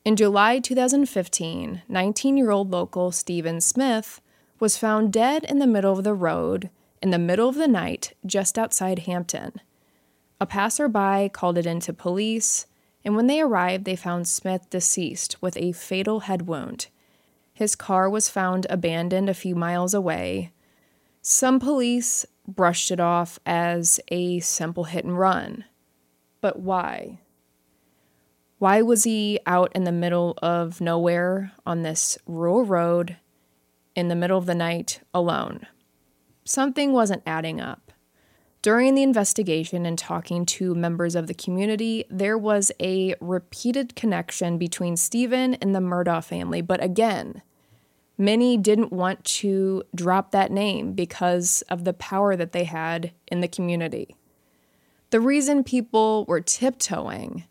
In 0.09 0.15
July 0.15 0.57
2015, 0.57 1.83
19 1.87 2.35
year 2.35 2.49
old 2.49 2.71
local 2.71 3.11
Stephen 3.11 3.61
Smith 3.61 4.21
was 4.59 4.75
found 4.75 5.13
dead 5.13 5.43
in 5.43 5.59
the 5.59 5.67
middle 5.67 5.95
of 5.95 6.03
the 6.03 6.15
road 6.15 6.71
in 6.99 7.11
the 7.11 7.19
middle 7.19 7.47
of 7.47 7.53
the 7.53 7.67
night 7.67 8.15
just 8.25 8.57
outside 8.57 9.05
Hampton. 9.05 9.61
A 10.41 10.47
passerby 10.47 11.29
called 11.29 11.59
it 11.59 11.67
into 11.67 11.93
police, 11.93 12.65
and 13.05 13.15
when 13.15 13.27
they 13.27 13.39
arrived, 13.39 13.85
they 13.85 13.95
found 13.95 14.27
Smith 14.27 14.67
deceased 14.71 15.39
with 15.43 15.55
a 15.57 15.73
fatal 15.73 16.21
head 16.21 16.47
wound. 16.47 16.87
His 17.53 17.75
car 17.75 18.09
was 18.09 18.29
found 18.29 18.65
abandoned 18.67 19.29
a 19.29 19.35
few 19.35 19.53
miles 19.53 19.93
away. 19.93 20.51
Some 21.21 21.59
police 21.59 22.25
brushed 22.47 22.89
it 22.89 22.99
off 22.99 23.37
as 23.45 23.99
a 24.07 24.39
simple 24.39 24.85
hit 24.85 25.05
and 25.05 25.19
run. 25.19 25.65
But 26.41 26.57
why? 26.57 27.19
Why 28.59 28.81
was 28.81 29.05
he 29.05 29.39
out 29.45 29.71
in 29.73 29.85
the 29.85 29.91
middle 29.91 30.37
of 30.41 30.79
nowhere 30.79 31.51
on 31.65 31.81
this 31.81 32.17
rural 32.27 32.63
road 32.63 33.17
in 33.99 34.07
the 34.07 34.15
middle 34.15 34.37
of 34.37 34.45
the 34.45 34.55
night 34.55 35.01
alone. 35.13 35.67
Something 36.45 36.93
wasn't 36.93 37.23
adding 37.25 37.59
up. 37.59 37.91
During 38.61 38.95
the 38.95 39.03
investigation 39.03 39.85
and 39.85 39.97
talking 39.97 40.45
to 40.47 40.73
members 40.73 41.15
of 41.15 41.27
the 41.27 41.33
community, 41.33 42.05
there 42.09 42.37
was 42.37 42.71
a 42.81 43.15
repeated 43.19 43.95
connection 43.95 44.57
between 44.57 44.97
Stephen 44.97 45.55
and 45.55 45.75
the 45.75 45.79
Murdaugh 45.79 46.23
family, 46.23 46.61
but 46.61 46.83
again, 46.83 47.41
many 48.17 48.57
didn't 48.57 48.91
want 48.91 49.23
to 49.23 49.83
drop 49.95 50.31
that 50.31 50.51
name 50.51 50.93
because 50.93 51.61
of 51.69 51.83
the 51.83 51.93
power 51.93 52.35
that 52.35 52.51
they 52.53 52.65
had 52.65 53.11
in 53.27 53.41
the 53.41 53.47
community. 53.47 54.15
The 55.09 55.21
reason 55.21 55.63
people 55.63 56.25
were 56.25 56.41
tiptoeing 56.41 57.45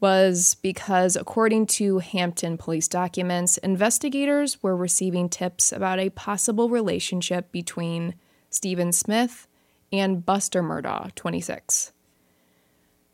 was 0.00 0.56
because, 0.62 1.16
according 1.16 1.66
to 1.66 1.98
Hampton 1.98 2.58
police 2.58 2.88
documents, 2.88 3.56
investigators 3.58 4.62
were 4.62 4.76
receiving 4.76 5.28
tips 5.28 5.72
about 5.72 5.98
a 5.98 6.10
possible 6.10 6.68
relationship 6.68 7.50
between 7.50 8.14
Stephen 8.50 8.92
Smith 8.92 9.46
and 9.92 10.24
Buster 10.24 10.62
Murdaugh, 10.62 11.14
26. 11.14 11.92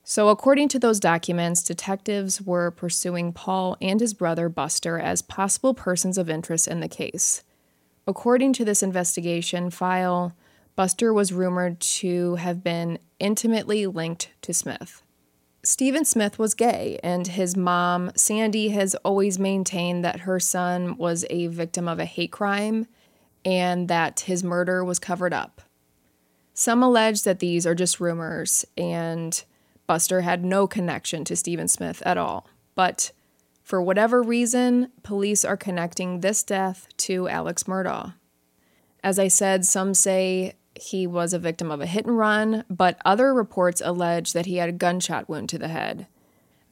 So, 0.04 0.28
according 0.28 0.68
to 0.70 0.80
those 0.80 0.98
documents, 0.98 1.62
detectives 1.62 2.42
were 2.42 2.72
pursuing 2.72 3.32
Paul 3.32 3.76
and 3.80 4.00
his 4.00 4.14
brother 4.14 4.48
Buster 4.48 4.98
as 4.98 5.22
possible 5.22 5.74
persons 5.74 6.18
of 6.18 6.28
interest 6.28 6.66
in 6.66 6.80
the 6.80 6.88
case. 6.88 7.44
According 8.06 8.52
to 8.54 8.64
this 8.64 8.82
investigation 8.82 9.70
file, 9.70 10.34
Buster 10.74 11.12
was 11.12 11.32
rumored 11.32 11.78
to 11.80 12.34
have 12.36 12.64
been 12.64 12.98
intimately 13.20 13.86
linked 13.86 14.30
to 14.42 14.52
Smith. 14.52 15.01
Stephen 15.72 16.04
Smith 16.04 16.38
was 16.38 16.52
gay, 16.52 17.00
and 17.02 17.28
his 17.28 17.56
mom, 17.56 18.10
Sandy, 18.14 18.68
has 18.68 18.94
always 18.96 19.38
maintained 19.38 20.04
that 20.04 20.20
her 20.20 20.38
son 20.38 20.98
was 20.98 21.24
a 21.30 21.46
victim 21.46 21.88
of 21.88 21.98
a 21.98 22.04
hate 22.04 22.30
crime 22.30 22.86
and 23.42 23.88
that 23.88 24.20
his 24.20 24.44
murder 24.44 24.84
was 24.84 24.98
covered 24.98 25.32
up. 25.32 25.62
Some 26.52 26.82
allege 26.82 27.22
that 27.22 27.38
these 27.38 27.66
are 27.66 27.74
just 27.74 28.00
rumors 28.00 28.66
and 28.76 29.42
Buster 29.86 30.20
had 30.20 30.44
no 30.44 30.66
connection 30.66 31.24
to 31.24 31.36
Stephen 31.36 31.68
Smith 31.68 32.02
at 32.04 32.18
all. 32.18 32.46
But 32.74 33.10
for 33.62 33.80
whatever 33.80 34.22
reason, 34.22 34.92
police 35.02 35.42
are 35.42 35.56
connecting 35.56 36.20
this 36.20 36.42
death 36.42 36.86
to 36.98 37.28
Alex 37.28 37.62
Murdaugh. 37.62 38.12
As 39.02 39.18
I 39.18 39.28
said, 39.28 39.64
some 39.64 39.94
say 39.94 40.52
he 40.74 41.06
was 41.06 41.32
a 41.32 41.38
victim 41.38 41.70
of 41.70 41.80
a 41.80 41.86
hit 41.86 42.06
and 42.06 42.16
run, 42.16 42.64
but 42.70 42.98
other 43.04 43.32
reports 43.34 43.82
allege 43.84 44.32
that 44.32 44.46
he 44.46 44.56
had 44.56 44.68
a 44.68 44.72
gunshot 44.72 45.28
wound 45.28 45.48
to 45.50 45.58
the 45.58 45.68
head. 45.68 46.06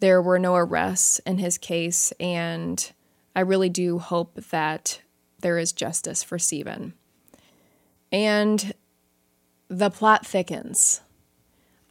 There 0.01 0.23
were 0.23 0.39
no 0.39 0.57
arrests 0.57 1.19
in 1.21 1.39
his 1.39 1.59
case, 1.59 2.13
and 2.19 2.91
I 3.37 3.41
really 3.41 3.69
do 3.69 3.99
hope 3.99 4.35
that 4.51 5.01
there 5.41 5.59
is 5.59 5.73
justice 5.73 6.23
for 6.23 6.39
Stephen. 6.39 6.95
And 8.11 8.73
the 9.69 9.91
plot 9.91 10.27
thickens. 10.27 11.01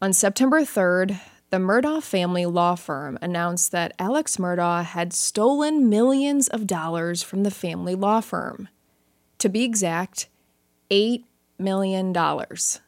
On 0.02 0.12
September 0.12 0.62
3rd, 0.62 1.20
the 1.50 1.58
Murdaugh 1.58 2.04
family 2.04 2.46
law 2.46 2.76
firm 2.76 3.18
announced 3.22 3.72
that 3.72 3.94
Alex 3.98 4.38
Murdaugh 4.38 4.84
had 4.84 5.14
stolen 5.14 5.90
millions 5.90 6.48
of 6.48 6.68
dollars 6.68 7.24
from 7.24 7.44
the 7.44 7.52
family 7.52 7.96
law 7.96 8.22
firm. 8.22 8.70
To 9.40 9.50
be 9.50 9.64
exact, 9.64 10.28
$8 10.92 11.24
million. 11.60 12.14
dollars. 12.14 12.82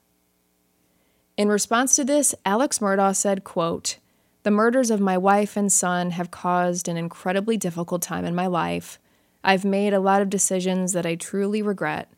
In 1.38 1.50
response 1.50 1.96
to 1.96 2.04
this, 2.04 2.36
Alex 2.46 2.80
Murdaugh 2.80 3.16
said, 3.16 3.44
quote, 3.44 3.98
The 4.44 4.52
murders 4.52 4.92
of 4.92 5.00
my 5.00 5.18
wife 5.18 5.58
and 5.58 5.72
son 5.72 6.12
have 6.12 6.30
caused 6.30 6.88
an 6.88 6.98
incredibly 6.98 7.58
difficult 7.58 8.02
time 8.02 8.26
in 8.26 8.36
my 8.36 8.48
life. 8.48 9.00
I've 9.44 9.66
made 9.66 9.94
a 9.94 10.00
lot 10.00 10.22
of 10.22 10.30
decisions 10.30 10.94
that 10.94 11.06
I 11.06 11.16
truly 11.16 11.62
regret. 11.62 12.12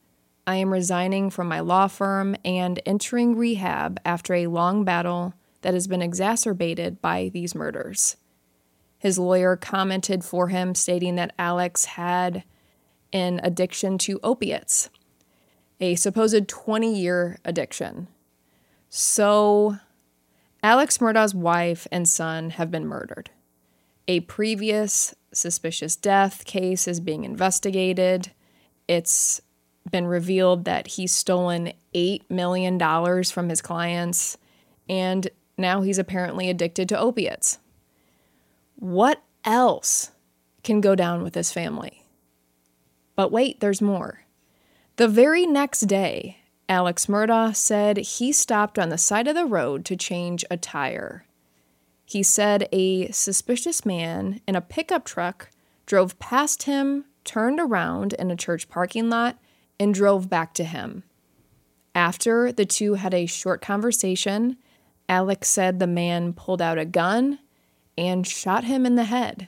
I 0.46 0.56
am 0.58 0.74
resigning 0.74 1.30
from 1.30 1.48
my 1.48 1.62
law 1.62 1.88
firm 1.88 2.36
and 2.44 2.82
entering 2.86 3.38
rehab 3.38 4.00
after 4.04 4.34
a 4.34 4.48
long 4.48 4.84
battle 4.84 5.34
that 5.62 5.74
has 5.74 5.88
been 5.88 6.02
exacerbated 6.02 7.02
by 7.02 7.30
these 7.34 7.56
murders. 7.56 8.18
His 8.98 9.18
lawyer 9.18 9.56
commented 9.56 10.24
for 10.24 10.50
him, 10.50 10.76
stating 10.76 11.16
that 11.16 11.34
Alex 11.40 11.86
had 11.86 12.44
an 13.14 13.40
addiction 13.44 13.98
to 14.00 14.20
opiates, 14.24 14.90
a 15.84 15.96
supposed 15.96 16.48
20 16.48 16.98
year 16.98 17.40
addiction. 17.44 18.08
So, 18.90 19.80
Alex 20.64 21.02
Murdaugh's 21.02 21.36
wife 21.36 21.88
and 21.92 22.08
son 22.08 22.52
have 22.52 22.72
been 22.72 22.88
murdered. 22.88 23.32
A 24.08 24.22
previous 24.22 25.14
suspicious 25.34 25.98
death 25.98 26.46
case 26.46 26.88
is 26.88 27.02
being 27.02 27.26
investigated. 27.26 28.32
It's 28.88 29.42
been 29.92 30.08
revealed 30.08 30.64
that 30.64 30.88
he's 30.88 31.12
stolen 31.12 31.74
$8 31.94 32.22
million 32.30 32.80
from 33.26 33.50
his 33.50 33.62
clients, 33.62 34.38
and 34.88 35.28
now 35.58 35.82
he's 35.82 36.00
apparently 36.00 36.50
addicted 36.50 36.88
to 36.90 37.00
opiates. 37.00 37.60
What 38.78 39.22
else 39.44 40.12
can 40.64 40.80
go 40.80 40.96
down 40.96 41.24
with 41.24 41.34
this 41.34 41.52
family? 41.52 42.06
But 43.18 43.34
wait, 43.34 43.60
there's 43.60 43.82
more. 43.82 44.23
The 44.98 45.08
very 45.08 45.48
next 45.48 45.82
day, 45.82 46.38
Alex 46.70 47.08
Murdaugh 47.08 47.56
said 47.56 47.98
he 47.98 48.32
stopped 48.32 48.78
on 48.78 48.90
the 48.90 48.98
side 49.00 49.28
of 49.28 49.34
the 49.34 49.46
road 49.46 49.86
to 49.86 49.96
change 49.96 50.46
a 50.52 50.58
tire. 50.58 51.26
He 52.06 52.22
said 52.22 52.70
a 52.72 53.10
suspicious 53.10 53.88
man 53.88 54.40
in 54.48 54.56
a 54.56 54.62
pickup 54.62 55.04
truck 55.04 55.50
drove 55.88 56.20
past 56.20 56.64
him, 56.64 57.06
turned 57.24 57.60
around 57.60 58.14
in 58.14 58.30
a 58.30 58.36
church 58.36 58.70
parking 58.70 59.10
lot, 59.10 59.40
and 59.80 59.96
drove 59.96 60.30
back 60.30 60.54
to 60.54 60.64
him. 60.64 61.02
After 61.96 62.52
the 62.52 62.66
two 62.66 62.94
had 62.94 63.16
a 63.16 63.26
short 63.26 63.64
conversation, 63.64 64.58
Alex 65.10 65.50
said 65.50 65.80
the 65.80 65.88
man 65.88 66.34
pulled 66.34 66.62
out 66.62 66.78
a 66.78 66.86
gun 66.86 67.40
and 67.98 68.28
shot 68.28 68.66
him 68.66 68.86
in 68.86 68.94
the 68.94 69.06
head. 69.06 69.48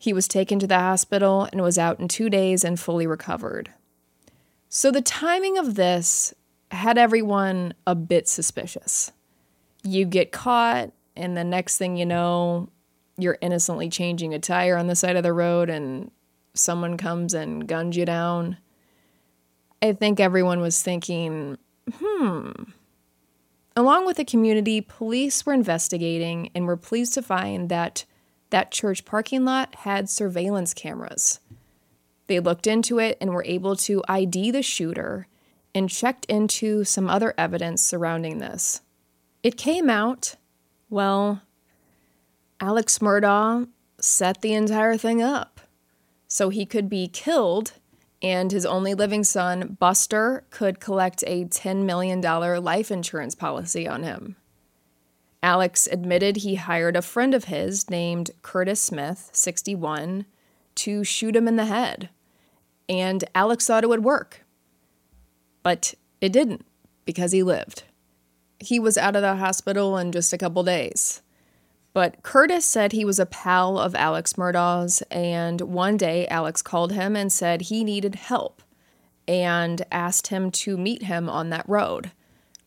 He 0.00 0.14
was 0.14 0.26
taken 0.26 0.58
to 0.58 0.66
the 0.66 0.78
hospital 0.78 1.46
and 1.52 1.60
was 1.60 1.76
out 1.76 2.00
in 2.00 2.08
two 2.08 2.30
days 2.30 2.64
and 2.64 2.80
fully 2.80 3.06
recovered. 3.06 3.70
So 4.70 4.90
the 4.90 5.02
timing 5.02 5.58
of 5.58 5.74
this 5.74 6.32
had 6.70 6.96
everyone 6.96 7.74
a 7.86 7.94
bit 7.94 8.26
suspicious. 8.26 9.12
You 9.82 10.06
get 10.06 10.32
caught, 10.32 10.90
and 11.14 11.36
the 11.36 11.44
next 11.44 11.76
thing 11.76 11.98
you 11.98 12.06
know, 12.06 12.70
you're 13.18 13.36
innocently 13.42 13.90
changing 13.90 14.32
a 14.32 14.38
tire 14.38 14.78
on 14.78 14.86
the 14.86 14.96
side 14.96 15.16
of 15.16 15.22
the 15.22 15.34
road 15.34 15.68
and 15.68 16.10
someone 16.54 16.96
comes 16.96 17.34
and 17.34 17.68
guns 17.68 17.94
you 17.94 18.06
down. 18.06 18.56
I 19.82 19.92
think 19.92 20.18
everyone 20.18 20.60
was 20.60 20.82
thinking, 20.82 21.58
hmm, 21.92 22.52
Along 23.76 24.04
with 24.04 24.16
the 24.16 24.24
community, 24.24 24.80
police 24.80 25.46
were 25.46 25.52
investigating 25.52 26.50
and 26.54 26.66
were 26.66 26.76
pleased 26.76 27.14
to 27.14 27.22
find 27.22 27.68
that 27.68 28.04
that 28.50 28.70
church 28.70 29.04
parking 29.04 29.44
lot 29.44 29.74
had 29.76 30.10
surveillance 30.10 30.74
cameras. 30.74 31.40
They 32.26 32.40
looked 32.40 32.66
into 32.66 32.98
it 32.98 33.16
and 33.20 33.30
were 33.30 33.44
able 33.44 33.74
to 33.76 34.04
ID 34.08 34.50
the 34.50 34.62
shooter 34.62 35.26
and 35.74 35.88
checked 35.88 36.24
into 36.26 36.84
some 36.84 37.08
other 37.08 37.34
evidence 37.38 37.82
surrounding 37.82 38.38
this. 38.38 38.82
It 39.42 39.56
came 39.56 39.88
out, 39.88 40.36
well, 40.88 41.42
Alex 42.60 42.98
Murdaugh 42.98 43.68
set 43.98 44.42
the 44.42 44.54
entire 44.54 44.96
thing 44.96 45.22
up 45.22 45.60
so 46.28 46.48
he 46.48 46.66
could 46.66 46.88
be 46.88 47.08
killed 47.08 47.72
and 48.22 48.52
his 48.52 48.66
only 48.66 48.94
living 48.94 49.24
son, 49.24 49.76
Buster, 49.80 50.44
could 50.50 50.78
collect 50.78 51.24
a 51.26 51.46
$10 51.46 51.84
million 51.84 52.20
life 52.20 52.90
insurance 52.90 53.34
policy 53.34 53.88
on 53.88 54.02
him. 54.02 54.36
Alex 55.42 55.88
admitted 55.90 56.38
he 56.38 56.56
hired 56.56 56.96
a 56.96 57.02
friend 57.02 57.34
of 57.34 57.44
his 57.44 57.88
named 57.88 58.30
Curtis 58.42 58.80
Smith, 58.80 59.30
61, 59.32 60.26
to 60.76 61.04
shoot 61.04 61.34
him 61.34 61.48
in 61.48 61.56
the 61.56 61.64
head. 61.64 62.10
And 62.88 63.24
Alex 63.34 63.66
thought 63.66 63.84
it 63.84 63.88
would 63.88 64.04
work. 64.04 64.44
But 65.62 65.94
it 66.20 66.32
didn't 66.32 66.66
because 67.04 67.32
he 67.32 67.42
lived. 67.42 67.84
He 68.58 68.78
was 68.78 68.98
out 68.98 69.16
of 69.16 69.22
the 69.22 69.36
hospital 69.36 69.96
in 69.96 70.12
just 70.12 70.32
a 70.32 70.38
couple 70.38 70.62
days. 70.62 71.22
But 71.92 72.22
Curtis 72.22 72.66
said 72.66 72.92
he 72.92 73.04
was 73.04 73.18
a 73.18 73.26
pal 73.26 73.78
of 73.78 73.94
Alex 73.94 74.34
Murdaugh's, 74.34 75.02
and 75.10 75.60
one 75.60 75.96
day 75.96 76.26
Alex 76.28 76.62
called 76.62 76.92
him 76.92 77.16
and 77.16 77.32
said 77.32 77.62
he 77.62 77.82
needed 77.82 78.14
help 78.14 78.62
and 79.26 79.82
asked 79.90 80.28
him 80.28 80.50
to 80.50 80.76
meet 80.76 81.04
him 81.04 81.28
on 81.28 81.50
that 81.50 81.68
road. 81.68 82.12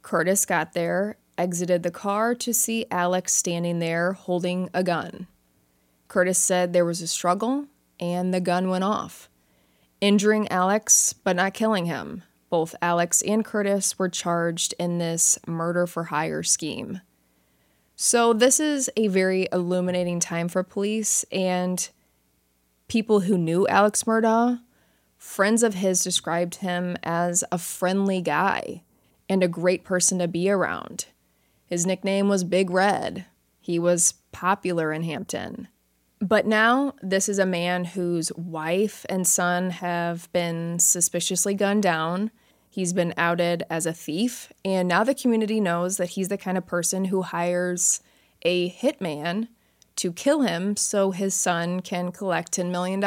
Curtis 0.01 0.45
got 0.45 0.73
there, 0.73 1.17
exited 1.37 1.83
the 1.83 1.91
car 1.91 2.35
to 2.35 2.53
see 2.53 2.85
Alex 2.91 3.33
standing 3.33 3.79
there 3.79 4.13
holding 4.13 4.69
a 4.73 4.83
gun. 4.83 5.27
Curtis 6.07 6.37
said 6.37 6.73
there 6.73 6.85
was 6.85 7.01
a 7.01 7.07
struggle 7.07 7.65
and 7.99 8.33
the 8.33 8.39
gun 8.39 8.69
went 8.69 8.83
off, 8.83 9.29
injuring 10.01 10.47
Alex 10.49 11.13
but 11.13 11.35
not 11.35 11.53
killing 11.53 11.85
him. 11.85 12.23
Both 12.49 12.75
Alex 12.81 13.21
and 13.23 13.43
Curtis 13.43 13.97
were 13.97 14.09
charged 14.09 14.75
in 14.77 14.99
this 14.99 15.39
murder 15.47 15.87
for 15.87 16.05
hire 16.05 16.43
scheme. 16.43 17.01
So, 17.95 18.33
this 18.33 18.59
is 18.59 18.89
a 18.97 19.07
very 19.07 19.47
illuminating 19.51 20.19
time 20.19 20.49
for 20.49 20.63
police 20.63 21.25
and 21.31 21.89
people 22.87 23.21
who 23.21 23.37
knew 23.37 23.67
Alex 23.67 24.03
Murdaugh. 24.03 24.61
Friends 25.17 25.63
of 25.63 25.75
his 25.75 26.03
described 26.03 26.55
him 26.55 26.97
as 27.01 27.43
a 27.51 27.57
friendly 27.57 28.21
guy 28.21 28.83
and 29.29 29.41
a 29.41 29.47
great 29.47 29.83
person 29.83 30.19
to 30.19 30.27
be 30.27 30.49
around. 30.49 31.05
His 31.73 31.87
nickname 31.87 32.29
was 32.29 32.43
Big 32.43 32.69
Red. 32.69 33.25
He 33.59 33.79
was 33.79 34.13
popular 34.31 34.93
in 34.93 35.01
Hampton. 35.01 35.69
But 36.21 36.45
now, 36.45 36.93
this 37.01 37.27
is 37.27 37.39
a 37.39 37.47
man 37.47 37.83
whose 37.83 38.31
wife 38.33 39.07
and 39.09 39.25
son 39.25 39.71
have 39.71 40.31
been 40.31 40.77
suspiciously 40.77 41.55
gunned 41.55 41.81
down 41.81 42.29
He's 42.69 42.93
been 42.93 43.15
outed 43.17 43.63
as 43.71 43.87
a 43.87 43.93
thief, 43.93 44.51
and 44.63 44.87
now 44.87 45.03
the 45.03 45.15
community 45.15 45.59
knows 45.59 45.97
that 45.97 46.09
he's 46.09 46.27
the 46.27 46.37
kind 46.37 46.57
of 46.57 46.67
person 46.67 47.05
who 47.05 47.23
hires 47.23 48.01
a 48.43 48.69
hitman 48.69 49.47
to 49.95 50.11
kill 50.11 50.41
him 50.41 50.75
so 50.75 51.09
his 51.09 51.33
son 51.33 51.79
can 51.81 52.11
collect 52.11 52.51
$10 52.51 52.69
million. 52.69 53.03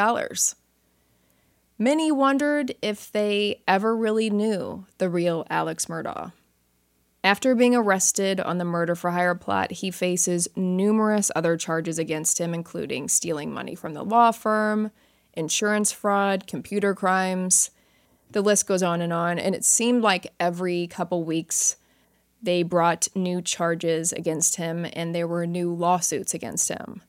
Many 1.77 2.11
wondered 2.11 2.75
if 2.81 3.09
they 3.11 3.61
ever 3.65 3.95
really 3.95 4.29
knew 4.29 4.85
the 4.97 5.09
real 5.09 5.45
Alex 5.49 5.85
Murdaugh. 5.87 6.33
After 7.27 7.55
being 7.55 7.75
arrested 7.75 8.39
on 8.39 8.57
the 8.57 8.63
murder 8.63 8.95
for 8.95 9.11
hire 9.11 9.35
plot, 9.35 9.73
he 9.73 9.91
faces 9.91 10.47
numerous 10.55 11.29
other 11.35 11.57
charges 11.57 11.99
against 11.99 12.39
him, 12.39 12.53
including 12.53 13.09
stealing 13.09 13.53
money 13.53 13.75
from 13.75 13.93
the 13.93 14.03
law 14.03 14.31
firm, 14.31 14.91
insurance 15.33 15.91
fraud, 15.91 16.47
computer 16.47 16.95
crimes. 16.95 17.71
The 18.31 18.39
list 18.41 18.65
goes 18.65 18.81
on 18.81 19.01
and 19.01 19.11
on. 19.11 19.39
And 19.39 19.53
it 19.53 19.65
seemed 19.65 20.03
like 20.03 20.33
every 20.39 20.87
couple 20.87 21.25
weeks 21.25 21.75
they 22.41 22.63
brought 22.63 23.09
new 23.13 23.41
charges 23.41 24.13
against 24.13 24.55
him 24.55 24.87
and 24.93 25.13
there 25.13 25.27
were 25.27 25.45
new 25.45 25.73
lawsuits 25.73 26.33
against 26.33 26.69
him. 26.69 27.01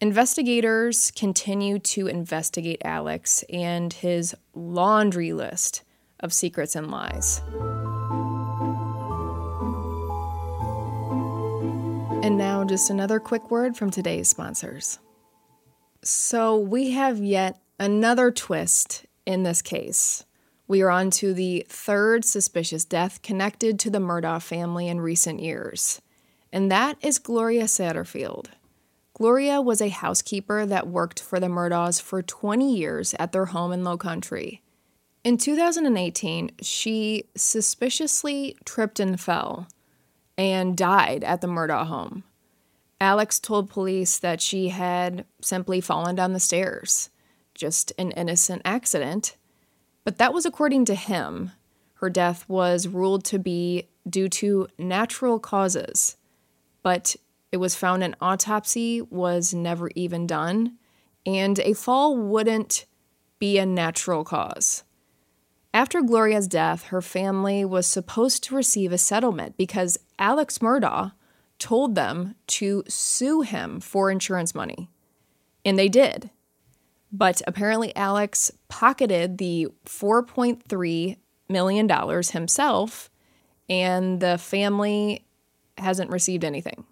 Investigators 0.00 1.10
continue 1.10 1.80
to 1.80 2.06
investigate 2.06 2.80
Alex 2.84 3.42
and 3.50 3.92
his 3.92 4.36
laundry 4.54 5.32
list 5.32 5.82
of 6.20 6.32
secrets 6.32 6.76
and 6.76 6.92
lies. 6.92 7.42
And 12.22 12.38
now, 12.38 12.62
just 12.62 12.88
another 12.88 13.18
quick 13.18 13.50
word 13.50 13.76
from 13.76 13.90
today's 13.90 14.28
sponsors. 14.28 15.00
So, 16.04 16.56
we 16.56 16.92
have 16.92 17.18
yet 17.18 17.60
another 17.80 18.30
twist 18.30 19.06
in 19.26 19.42
this 19.42 19.60
case. 19.60 20.24
We 20.68 20.82
are 20.82 20.90
on 20.90 21.10
to 21.10 21.34
the 21.34 21.66
third 21.68 22.24
suspicious 22.24 22.84
death 22.84 23.22
connected 23.22 23.80
to 23.80 23.90
the 23.90 23.98
Murdaugh 23.98 24.40
family 24.40 24.86
in 24.86 25.00
recent 25.00 25.40
years, 25.40 26.00
and 26.52 26.70
that 26.70 26.96
is 27.00 27.18
Gloria 27.18 27.64
Satterfield. 27.64 28.46
Gloria 29.14 29.60
was 29.60 29.80
a 29.80 29.88
housekeeper 29.88 30.64
that 30.64 30.86
worked 30.86 31.20
for 31.20 31.40
the 31.40 31.48
Murdaughs 31.48 32.00
for 32.00 32.22
20 32.22 32.72
years 32.72 33.16
at 33.18 33.32
their 33.32 33.46
home 33.46 33.72
in 33.72 33.82
Low 33.82 33.96
Country. 33.96 34.62
In 35.24 35.38
2018, 35.38 36.52
she 36.62 37.24
suspiciously 37.36 38.56
tripped 38.64 39.00
and 39.00 39.20
fell 39.20 39.66
and 40.42 40.76
died 40.76 41.22
at 41.22 41.40
the 41.40 41.46
Murdaugh 41.46 41.86
home. 41.86 42.24
Alex 43.00 43.38
told 43.38 43.70
police 43.70 44.18
that 44.18 44.40
she 44.40 44.70
had 44.70 45.24
simply 45.40 45.80
fallen 45.80 46.16
down 46.16 46.32
the 46.32 46.40
stairs, 46.40 47.10
just 47.54 47.92
an 47.96 48.10
innocent 48.10 48.60
accident. 48.64 49.36
But 50.02 50.18
that 50.18 50.34
was 50.34 50.44
according 50.44 50.84
to 50.86 50.96
him. 50.96 51.52
Her 51.94 52.10
death 52.10 52.48
was 52.48 52.88
ruled 52.88 53.24
to 53.26 53.38
be 53.38 53.86
due 54.08 54.28
to 54.30 54.66
natural 54.78 55.38
causes, 55.38 56.16
but 56.82 57.14
it 57.52 57.58
was 57.58 57.76
found 57.76 58.02
an 58.02 58.16
autopsy 58.20 59.00
was 59.00 59.54
never 59.54 59.90
even 59.94 60.26
done, 60.26 60.76
and 61.24 61.60
a 61.60 61.72
fall 61.72 62.16
wouldn't 62.16 62.84
be 63.38 63.58
a 63.58 63.66
natural 63.66 64.24
cause. 64.24 64.82
After 65.74 66.02
Gloria's 66.02 66.48
death, 66.48 66.84
her 66.84 67.00
family 67.00 67.64
was 67.64 67.86
supposed 67.86 68.44
to 68.44 68.54
receive 68.54 68.92
a 68.92 68.98
settlement 68.98 69.56
because 69.56 69.98
Alex 70.18 70.58
Murdaugh 70.58 71.12
told 71.58 71.94
them 71.94 72.34
to 72.48 72.84
sue 72.88 73.40
him 73.40 73.80
for 73.80 74.10
insurance 74.10 74.54
money. 74.54 74.90
And 75.64 75.78
they 75.78 75.88
did. 75.88 76.30
But 77.10 77.40
apparently, 77.46 77.94
Alex 77.94 78.50
pocketed 78.68 79.38
the 79.38 79.68
$4.3 79.86 81.16
million 81.48 82.22
himself, 82.22 83.10
and 83.68 84.20
the 84.20 84.38
family 84.38 85.24
hasn't 85.78 86.10
received 86.10 86.44
anything. 86.44 86.84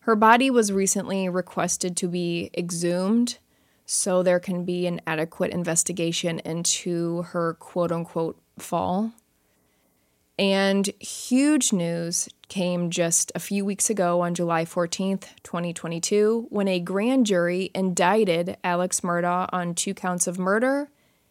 Her 0.00 0.16
body 0.16 0.50
was 0.50 0.72
recently 0.72 1.28
requested 1.28 1.96
to 1.98 2.08
be 2.08 2.50
exhumed 2.56 3.38
so 3.92 4.22
there 4.22 4.38
can 4.38 4.64
be 4.64 4.86
an 4.86 5.00
adequate 5.04 5.50
investigation 5.50 6.38
into 6.40 7.22
her 7.22 7.54
quote 7.54 7.90
unquote 7.90 8.40
fall. 8.56 9.12
And 10.38 10.86
huge 11.00 11.72
news 11.72 12.28
came 12.48 12.90
just 12.90 13.32
a 13.34 13.40
few 13.40 13.64
weeks 13.64 13.90
ago 13.90 14.20
on 14.20 14.36
July 14.36 14.64
14th, 14.64 15.24
2022, 15.42 16.46
when 16.50 16.68
a 16.68 16.78
grand 16.78 17.26
jury 17.26 17.72
indicted 17.74 18.56
Alex 18.62 19.00
Murdaugh 19.00 19.48
on 19.52 19.74
two 19.74 19.92
counts 19.92 20.28
of 20.28 20.38
murder 20.38 20.88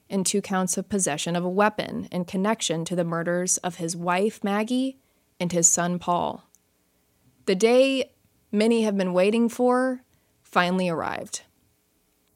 and 0.09 0.25
two 0.25 0.41
counts 0.41 0.77
of 0.77 0.89
possession 0.89 1.37
of 1.37 1.45
a 1.45 1.49
weapon 1.49 2.09
in 2.11 2.25
connection 2.25 2.83
to 2.83 2.95
the 2.95 3.05
murders 3.05 3.55
of 3.59 3.75
his 3.75 3.95
wife, 3.95 4.43
Maggie, 4.43 4.97
and 5.39 5.53
his 5.53 5.67
son, 5.67 5.97
Paul. 5.97 6.43
The 7.45 7.55
day 7.55 8.11
many 8.51 8.81
have 8.81 8.97
been 8.97 9.13
waiting 9.13 9.47
for 9.47 10.03
finally 10.43 10.89
arrived. 10.89 11.43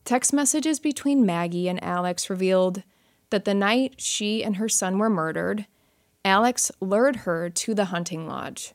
Text 0.05 0.33
messages 0.33 0.79
between 0.79 1.25
Maggie 1.25 1.69
and 1.69 1.81
Alex 1.83 2.29
revealed 2.29 2.83
that 3.29 3.45
the 3.45 3.53
night 3.53 3.95
she 3.97 4.43
and 4.43 4.57
her 4.57 4.67
son 4.67 4.97
were 4.97 5.09
murdered, 5.09 5.65
Alex 6.25 6.71
lured 6.79 7.17
her 7.17 7.49
to 7.49 7.73
the 7.73 7.85
hunting 7.85 8.27
lodge. 8.27 8.73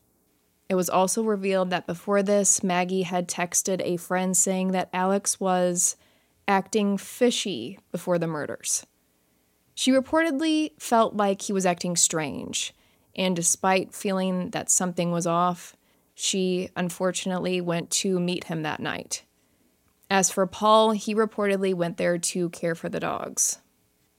It 0.69 0.75
was 0.75 0.91
also 0.91 1.23
revealed 1.23 1.71
that 1.71 1.87
before 1.87 2.23
this, 2.23 2.62
Maggie 2.62 3.03
had 3.03 3.29
texted 3.29 3.81
a 3.83 3.97
friend 3.97 4.37
saying 4.37 4.73
that 4.73 4.91
Alex 4.93 5.38
was 5.38 5.97
acting 6.47 6.99
fishy 6.99 7.79
before 7.93 8.19
the 8.19 8.27
murders. 8.27 8.87
She 9.75 9.93
reportedly 9.93 10.73
felt 10.81 11.14
like 11.14 11.43
he 11.43 11.53
was 11.53 11.64
acting 11.64 11.95
strange, 11.95 12.75
and 13.14 13.37
despite 13.37 13.95
feeling 13.95 14.51
that 14.51 14.71
something 14.71 15.11
was 15.11 15.27
off, 15.27 15.77
she 16.14 16.71
unfortunately 16.75 17.61
went 17.61 17.91
to 17.91 18.19
meet 18.19 18.45
him 18.45 18.62
that 18.62 18.81
night. 18.81 19.25
As 20.11 20.31
for 20.31 20.47
Paul, 20.47 20.92
he 20.92 21.14
reportedly 21.14 21.75
went 21.75 21.97
there 21.97 22.18
to 22.18 22.49
care 22.51 22.75
for 22.75 22.88
the 22.88 23.01
dogs. 23.01 23.59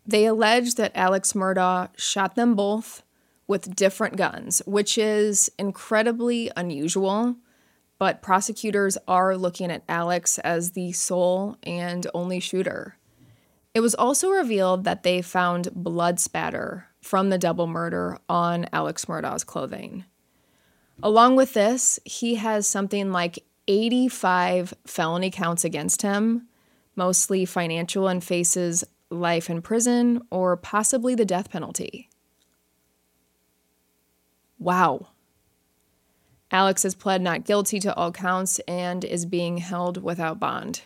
They 0.05 0.25
allege 0.25 0.75
that 0.75 0.91
Alex 0.95 1.33
Murdaugh 1.33 1.89
shot 1.97 2.35
them 2.35 2.55
both 2.55 3.03
with 3.47 3.75
different 3.75 4.15
guns, 4.15 4.61
which 4.65 4.97
is 4.97 5.51
incredibly 5.57 6.51
unusual, 6.55 7.35
but 7.97 8.21
prosecutors 8.21 8.97
are 9.07 9.35
looking 9.35 9.71
at 9.71 9.83
Alex 9.89 10.37
as 10.39 10.71
the 10.71 10.91
sole 10.91 11.57
and 11.63 12.05
only 12.13 12.39
shooter. 12.39 12.95
It 13.73 13.81
was 13.81 13.95
also 13.95 14.29
revealed 14.29 14.83
that 14.83 15.03
they 15.03 15.21
found 15.21 15.73
blood 15.73 16.19
spatter 16.19 16.87
from 17.01 17.29
the 17.29 17.37
double 17.37 17.67
murder 17.67 18.19
on 18.27 18.67
Alex 18.71 19.05
Murdaugh's 19.05 19.43
clothing. 19.43 20.05
Along 21.01 21.35
with 21.35 21.53
this, 21.53 21.99
he 22.03 22.35
has 22.35 22.67
something 22.67 23.11
like 23.11 23.43
85 23.69 24.73
felony 24.85 25.29
counts 25.29 25.63
against 25.63 26.01
him, 26.01 26.47
mostly 26.95 27.45
financial, 27.45 28.07
and 28.07 28.23
faces 28.23 28.83
life 29.11 29.49
in 29.49 29.61
prison 29.61 30.21
or 30.31 30.57
possibly 30.57 31.13
the 31.13 31.23
death 31.23 31.51
penalty. 31.51 32.09
Wow. 34.57 35.09
Alex 36.51 36.81
has 36.81 36.95
pled 36.95 37.21
not 37.21 37.45
guilty 37.45 37.79
to 37.79 37.93
all 37.95 38.11
counts 38.11 38.57
and 38.67 39.05
is 39.05 39.27
being 39.27 39.59
held 39.59 40.01
without 40.01 40.39
bond. 40.39 40.81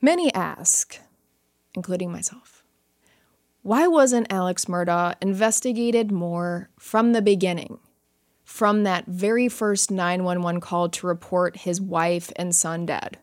Many 0.00 0.32
ask, 0.34 0.98
including 1.74 2.12
myself, 2.12 2.62
why 3.62 3.86
wasn't 3.86 4.30
Alex 4.30 4.66
Murdaugh 4.66 5.14
investigated 5.22 6.12
more 6.12 6.68
from 6.78 7.12
the 7.12 7.22
beginning? 7.22 7.78
From 8.52 8.82
that 8.82 9.06
very 9.06 9.48
first 9.48 9.90
911 9.90 10.60
call 10.60 10.86
to 10.86 11.06
report 11.06 11.56
his 11.56 11.80
wife 11.80 12.30
and 12.36 12.54
son 12.54 12.84
dead. 12.84 13.16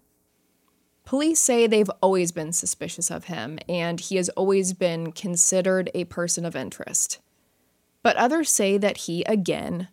Police 1.06 1.40
say 1.40 1.68
they've 1.68 1.92
always 2.02 2.32
been 2.32 2.52
suspicious 2.52 3.12
of 3.12 3.26
him, 3.26 3.60
and 3.70 4.00
he 4.00 4.16
has 4.16 4.30
always 4.30 4.74
been 4.74 5.12
considered 5.12 5.92
a 5.94 6.06
person 6.06 6.46
of 6.46 6.56
interest. 6.56 7.20
But 8.02 8.16
others 8.16 8.50
say 8.50 8.80
that 8.80 8.98
he, 8.98 9.24
again, 9.26 9.90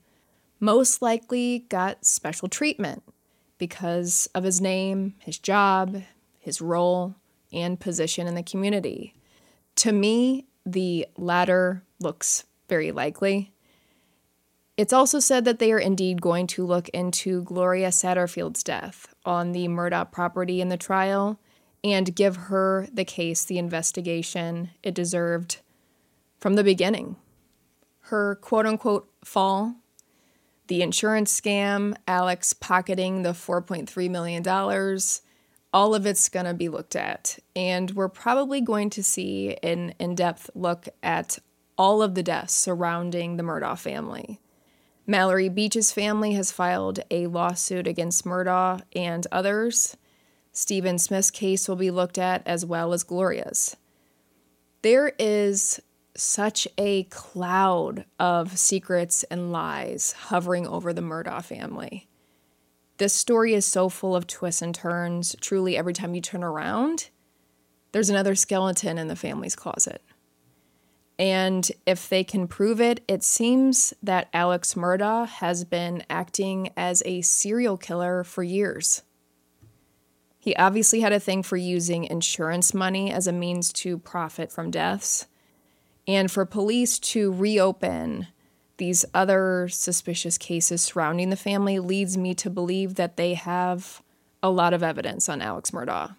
most 0.59 1.03
likely 1.03 1.67
got 1.69 2.07
special 2.07 2.49
treatment 2.49 3.03
because 3.59 4.31
of 4.35 4.43
his 4.43 4.63
name, 4.63 5.17
his 5.19 5.39
job, 5.39 6.03
his 6.41 6.63
role, 6.63 7.15
and 7.53 7.79
position 7.79 8.27
in 8.27 8.37
the 8.37 8.43
community. 8.43 9.13
To 9.77 9.93
me, 9.93 10.47
the 10.65 11.07
latter 11.19 11.83
looks 12.01 12.45
very 12.71 12.91
likely. 12.91 13.53
It's 14.77 14.93
also 14.93 15.21
said 15.21 15.45
that 15.47 15.59
they 15.59 15.73
are 15.73 15.79
indeed 15.79 16.21
going 16.21 16.47
to 16.49 16.67
look 16.67 16.89
into 16.91 17.43
Gloria 17.43 17.89
Satterfield's 17.89 18.63
death 18.63 19.15
on 19.25 19.53
the 19.53 19.69
Murdaugh 19.69 20.13
property 20.13 20.61
in 20.61 20.69
the 20.69 20.77
trial 20.77 21.41
and 21.83 22.15
give 22.15 22.37
her 22.37 22.87
the 22.93 23.05
case, 23.05 23.45
the 23.45 23.59
investigation 23.59 24.71
it 24.83 24.95
deserved 24.95 25.59
from 26.39 26.55
the 26.55 26.65
beginning. 26.65 27.17
Her 28.01 28.35
quote 28.37 28.67
unquote 28.67 29.09
fall, 29.25 29.77
the 30.67 30.83
insurance 30.83 31.41
scam, 31.41 31.97
Alex 32.07 32.53
pocketing 32.53 33.23
the 33.23 33.31
$4.3 33.31 34.11
million, 34.11 34.47
all 35.73 35.95
of 35.95 36.07
it's 36.07 36.29
going 36.29 36.47
to 36.47 36.55
be 36.55 36.69
looked 36.69 36.97
at. 36.97 37.39
And 37.55 37.93
we're 37.93 38.09
probably 38.09 38.61
going 38.61 38.91
to 38.91 39.03
see 39.03 39.57
an 39.63 39.95
in 39.99 40.15
depth 40.15 40.51
look 40.55 40.89
at 41.03 41.39
all 41.79 42.03
of 42.03 42.15
the 42.15 42.23
deaths 42.23 42.53
surrounding 42.53 43.37
the 43.37 43.43
Murdaugh 43.43 43.79
family. 43.79 44.41
Mallory 45.07 45.49
Beach's 45.49 45.93
family 45.93 46.33
has 46.33 46.51
filed 46.51 46.99
a 47.11 47.29
lawsuit 47.29 47.87
against 47.87 48.25
Murdaugh 48.25 48.83
and 48.95 49.27
others. 49.31 49.97
Stephen 50.53 50.99
Smith's 50.99 51.31
case 51.31 51.69
will 51.69 51.77
be 51.77 51.93
looked 51.93 52.19
at 52.19 52.43
as 52.45 52.67
well 52.67 52.93
as 52.93 53.05
Gloria's. 53.05 53.77
There 54.83 55.13
is 55.19 55.81
such 56.17 56.67
a 56.77 57.05
cloud 57.05 58.05
of 58.19 58.59
secrets 58.59 59.23
and 59.25 59.53
lies 59.53 60.13
hovering 60.13 60.67
over 60.67 60.93
the 60.93 61.03
Murdaugh 61.03 61.45
family. 61.45 62.09
This 62.99 63.13
story 63.13 63.53
is 63.55 63.67
so 63.67 63.89
full 63.89 64.17
of 64.17 64.27
twists 64.27 64.63
and 64.63 64.75
turns. 64.75 65.37
Truly, 65.41 65.77
every 65.77 65.93
time 65.93 66.15
you 66.15 66.21
turn 66.21 66.43
around, 66.43 67.11
there's 67.93 68.11
another 68.11 68.35
skeleton 68.35 68.99
in 68.99 69.09
the 69.09 69.17
family's 69.17 69.55
closet. 69.55 70.03
And 71.19 71.71
if 71.87 72.09
they 72.09 72.25
can 72.25 72.47
prove 72.47 72.81
it, 72.81 73.03
it 73.09 73.23
seems 73.23 73.95
that 74.03 74.29
Alex 74.35 74.75
Murdaugh 74.75 75.27
has 75.27 75.65
been 75.65 76.05
acting 76.11 76.71
as 76.77 77.03
a 77.07 77.23
serial 77.23 77.79
killer 77.79 78.23
for 78.23 78.43
years. 78.43 79.03
He 80.39 80.55
obviously 80.57 81.01
had 81.01 81.13
a 81.13 81.21
thing 81.21 81.43
for 81.43 81.57
using 81.57 82.05
insurance 82.05 82.75
money 82.75 83.11
as 83.11 83.27
a 83.27 83.33
means 83.33 83.73
to 83.75 83.99
profit 83.99 84.53
from 84.53 84.71
deaths. 84.71 85.27
And 86.07 86.31
for 86.31 86.45
police 86.45 86.99
to 87.01 87.33
reopen 87.33 88.29
these 88.77 89.05
other 89.15 89.69
suspicious 89.69 90.37
cases 90.37 90.83
surrounding 90.83 91.31
the 91.31 91.37
family 91.37 91.79
leads 91.79 92.17
me 92.17 92.35
to 92.35 92.51
believe 92.51 92.97
that 92.97 93.17
they 93.17 93.35
have 93.35 94.03
a 94.43 94.51
lot 94.51 94.75
of 94.75 94.83
evidence 94.83 95.29
on 95.29 95.41
Alex 95.41 95.71
Murdaugh. 95.71 96.15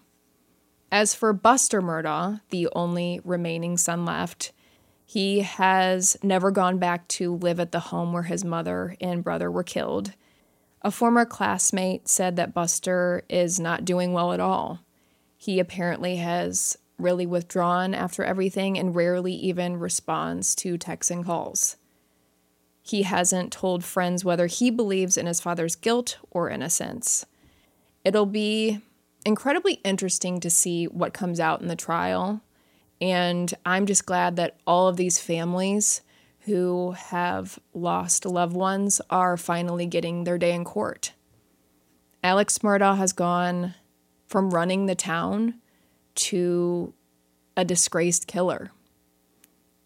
As 0.90 1.14
for 1.14 1.32
Buster 1.32 1.80
Murdaugh, 1.80 2.40
the 2.50 2.68
only 2.72 3.20
remaining 3.24 3.76
son 3.76 4.04
left, 4.04 4.52
he 5.10 5.40
has 5.40 6.18
never 6.22 6.50
gone 6.50 6.76
back 6.76 7.08
to 7.08 7.34
live 7.34 7.58
at 7.58 7.72
the 7.72 7.80
home 7.80 8.12
where 8.12 8.24
his 8.24 8.44
mother 8.44 8.94
and 9.00 9.24
brother 9.24 9.50
were 9.50 9.62
killed. 9.62 10.12
A 10.82 10.90
former 10.90 11.24
classmate 11.24 12.08
said 12.08 12.36
that 12.36 12.52
Buster 12.52 13.22
is 13.26 13.58
not 13.58 13.86
doing 13.86 14.12
well 14.12 14.34
at 14.34 14.38
all. 14.38 14.80
He 15.38 15.60
apparently 15.60 16.16
has 16.16 16.76
really 16.98 17.24
withdrawn 17.24 17.94
after 17.94 18.22
everything 18.22 18.78
and 18.78 18.94
rarely 18.94 19.32
even 19.32 19.78
responds 19.78 20.54
to 20.56 20.76
texts 20.76 21.10
and 21.10 21.24
calls. 21.24 21.78
He 22.82 23.04
hasn't 23.04 23.50
told 23.50 23.84
friends 23.84 24.26
whether 24.26 24.46
he 24.46 24.70
believes 24.70 25.16
in 25.16 25.24
his 25.24 25.40
father's 25.40 25.74
guilt 25.74 26.18
or 26.30 26.50
innocence. 26.50 27.24
It'll 28.04 28.26
be 28.26 28.82
incredibly 29.24 29.80
interesting 29.84 30.38
to 30.40 30.50
see 30.50 30.84
what 30.84 31.14
comes 31.14 31.40
out 31.40 31.62
in 31.62 31.68
the 31.68 31.76
trial. 31.76 32.42
And 33.00 33.52
I'm 33.64 33.86
just 33.86 34.06
glad 34.06 34.36
that 34.36 34.56
all 34.66 34.88
of 34.88 34.96
these 34.96 35.18
families 35.18 36.02
who 36.40 36.92
have 36.92 37.58
lost 37.74 38.24
loved 38.24 38.56
ones 38.56 39.00
are 39.10 39.36
finally 39.36 39.86
getting 39.86 40.24
their 40.24 40.38
day 40.38 40.54
in 40.54 40.64
court. 40.64 41.12
Alex 42.22 42.58
Murdaugh 42.58 42.96
has 42.96 43.12
gone 43.12 43.74
from 44.26 44.50
running 44.50 44.86
the 44.86 44.94
town 44.94 45.54
to 46.14 46.92
a 47.56 47.64
disgraced 47.64 48.26
killer. 48.26 48.70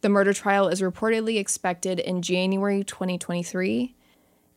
The 0.00 0.08
murder 0.08 0.32
trial 0.32 0.68
is 0.68 0.80
reportedly 0.80 1.38
expected 1.38 2.00
in 2.00 2.22
January 2.22 2.82
2023, 2.82 3.94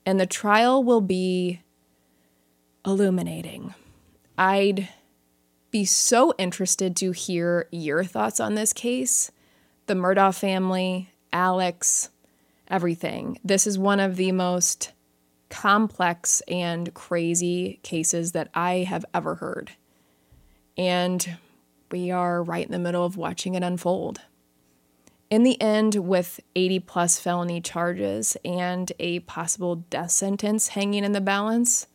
and 0.06 0.20
the 0.20 0.26
trial 0.26 0.84
will 0.84 1.02
be 1.02 1.62
illuminating. 2.86 3.74
I'd 4.38 4.90
be 5.76 5.84
so 5.84 6.34
interested 6.38 6.96
to 6.96 7.12
hear 7.12 7.68
your 7.70 8.02
thoughts 8.06 8.40
on 8.40 8.56
this 8.56 8.72
case, 8.72 9.30
the 9.88 9.94
Murdaugh 9.94 10.34
family, 10.34 11.10
Alex, 11.34 12.12
everything. 12.70 13.38
This 13.44 13.68
is 13.68 13.78
one 13.78 14.00
of 14.00 14.16
the 14.16 14.32
most 14.32 14.94
complex 15.50 16.42
and 16.48 16.94
crazy 16.94 17.82
cases 17.84 18.32
that 18.32 18.50
I 18.54 18.86
have 18.88 19.04
ever 19.14 19.36
heard. 19.36 19.72
And 20.78 21.38
we 21.92 22.10
are 22.10 22.42
right 22.42 22.66
in 22.66 22.72
the 22.72 22.80
middle 22.80 23.04
of 23.04 23.18
watching 23.18 23.54
it 23.56 23.62
unfold. 23.62 24.22
In 25.30 25.44
the 25.44 25.62
end, 25.62 25.96
with 25.96 26.40
80 26.56 26.80
plus 26.80 27.20
felony 27.20 27.60
charges 27.60 28.38
and 28.46 28.94
a 28.98 29.20
possible 29.20 29.76
death 29.76 30.12
sentence 30.12 30.70
hanging 30.70 31.04
in 31.04 31.12
the 31.12 31.20
balance, 31.20 31.88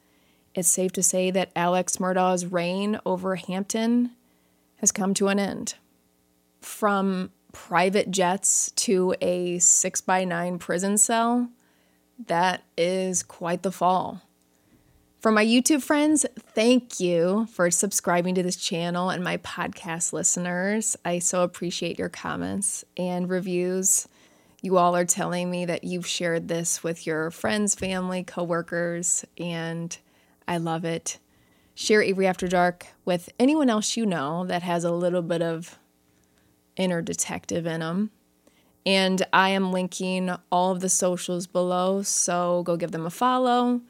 it's 0.55 0.69
safe 0.69 0.93
to 0.93 1.03
say 1.03 1.31
that 1.31 1.51
Alex 1.55 1.99
Murdaugh's 1.99 2.47
reign 2.47 2.99
over 3.07 3.37
Hampton 3.37 4.11
has 4.77 4.93
come 4.93 5.15
to 5.15 5.29
an 5.29 5.39
end. 5.39 5.75
From 6.61 7.31
private 7.53 8.11
jets 8.11 8.71
to 8.73 9.15
a 9.21 9.59
6 9.59 10.01
by 10.03 10.25
9 10.25 10.59
prison 10.59 10.99
cell, 10.99 11.49
that 12.27 12.63
is 12.77 13.23
quite 13.23 13.63
the 13.63 13.73
fall. 13.73 14.23
For 15.21 15.31
my 15.31 15.45
YouTube 15.45 15.83
friends, 15.83 16.25
thank 16.39 16.99
you 16.99 17.47
for 17.53 17.71
subscribing 17.71 18.35
to 18.37 18.43
this 18.43 18.57
channel 18.57 19.11
and 19.11 19.23
my 19.23 19.37
podcast 19.39 20.15
listeners. 20.15 20.97
I 21.05 21.19
so 21.19 21.43
appreciate 21.43 21.99
your 21.99 22.09
comments 22.09 22.87
and 22.97 23.29
reviews. 23.29 24.09
You 24.63 24.79
all 24.79 24.97
are 24.97 25.05
telling 25.05 25.51
me 25.51 25.67
that 25.67 25.85
you've 25.85 26.07
shared 26.07 26.49
this 26.49 26.83
with 26.83 27.07
your 27.07 27.31
friends, 27.31 27.75
family, 27.75 28.25
coworkers, 28.25 29.27
and 29.37 29.97
I 30.51 30.57
love 30.57 30.85
it. 30.85 31.19
Share 31.77 32.03
Avery 32.03 32.27
After 32.27 32.49
Dark 32.49 32.89
with 33.05 33.31
anyone 33.39 33.71
else 33.71 33.97
you 33.97 34.05
know 34.05 34.45
that 34.47 34.65
has 34.65 34.83
a 34.83 34.91
little 34.91 35.23
bit 35.23 35.43
of 35.43 35.79
inner 36.77 37.01
detective 37.01 37.67
in 37.67 37.79
them. 37.79 38.11
And 38.85 39.25
I 39.33 39.51
am 39.51 39.73
linking 39.73 40.29
all 40.51 40.73
of 40.73 40.81
the 40.81 40.89
socials 40.89 41.47
below, 41.47 42.03
so 42.03 42.65
go 42.65 42.77
give 42.77 42.91
them 42.91 43.07
a 43.07 43.11
follow 43.11 43.81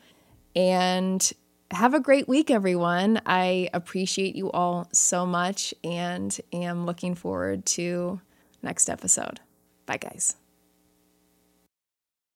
and 0.54 1.32
have 1.70 1.94
a 1.94 2.00
great 2.00 2.28
week, 2.28 2.50
everyone. 2.50 3.22
I 3.24 3.70
appreciate 3.72 4.36
you 4.36 4.50
all 4.50 4.86
so 4.92 5.24
much 5.24 5.72
and 5.82 6.38
am 6.52 6.84
looking 6.84 7.14
forward 7.14 7.64
to 7.66 8.20
next 8.62 8.90
episode. 8.90 9.40
Bye, 9.86 9.96
guys. 9.96 10.36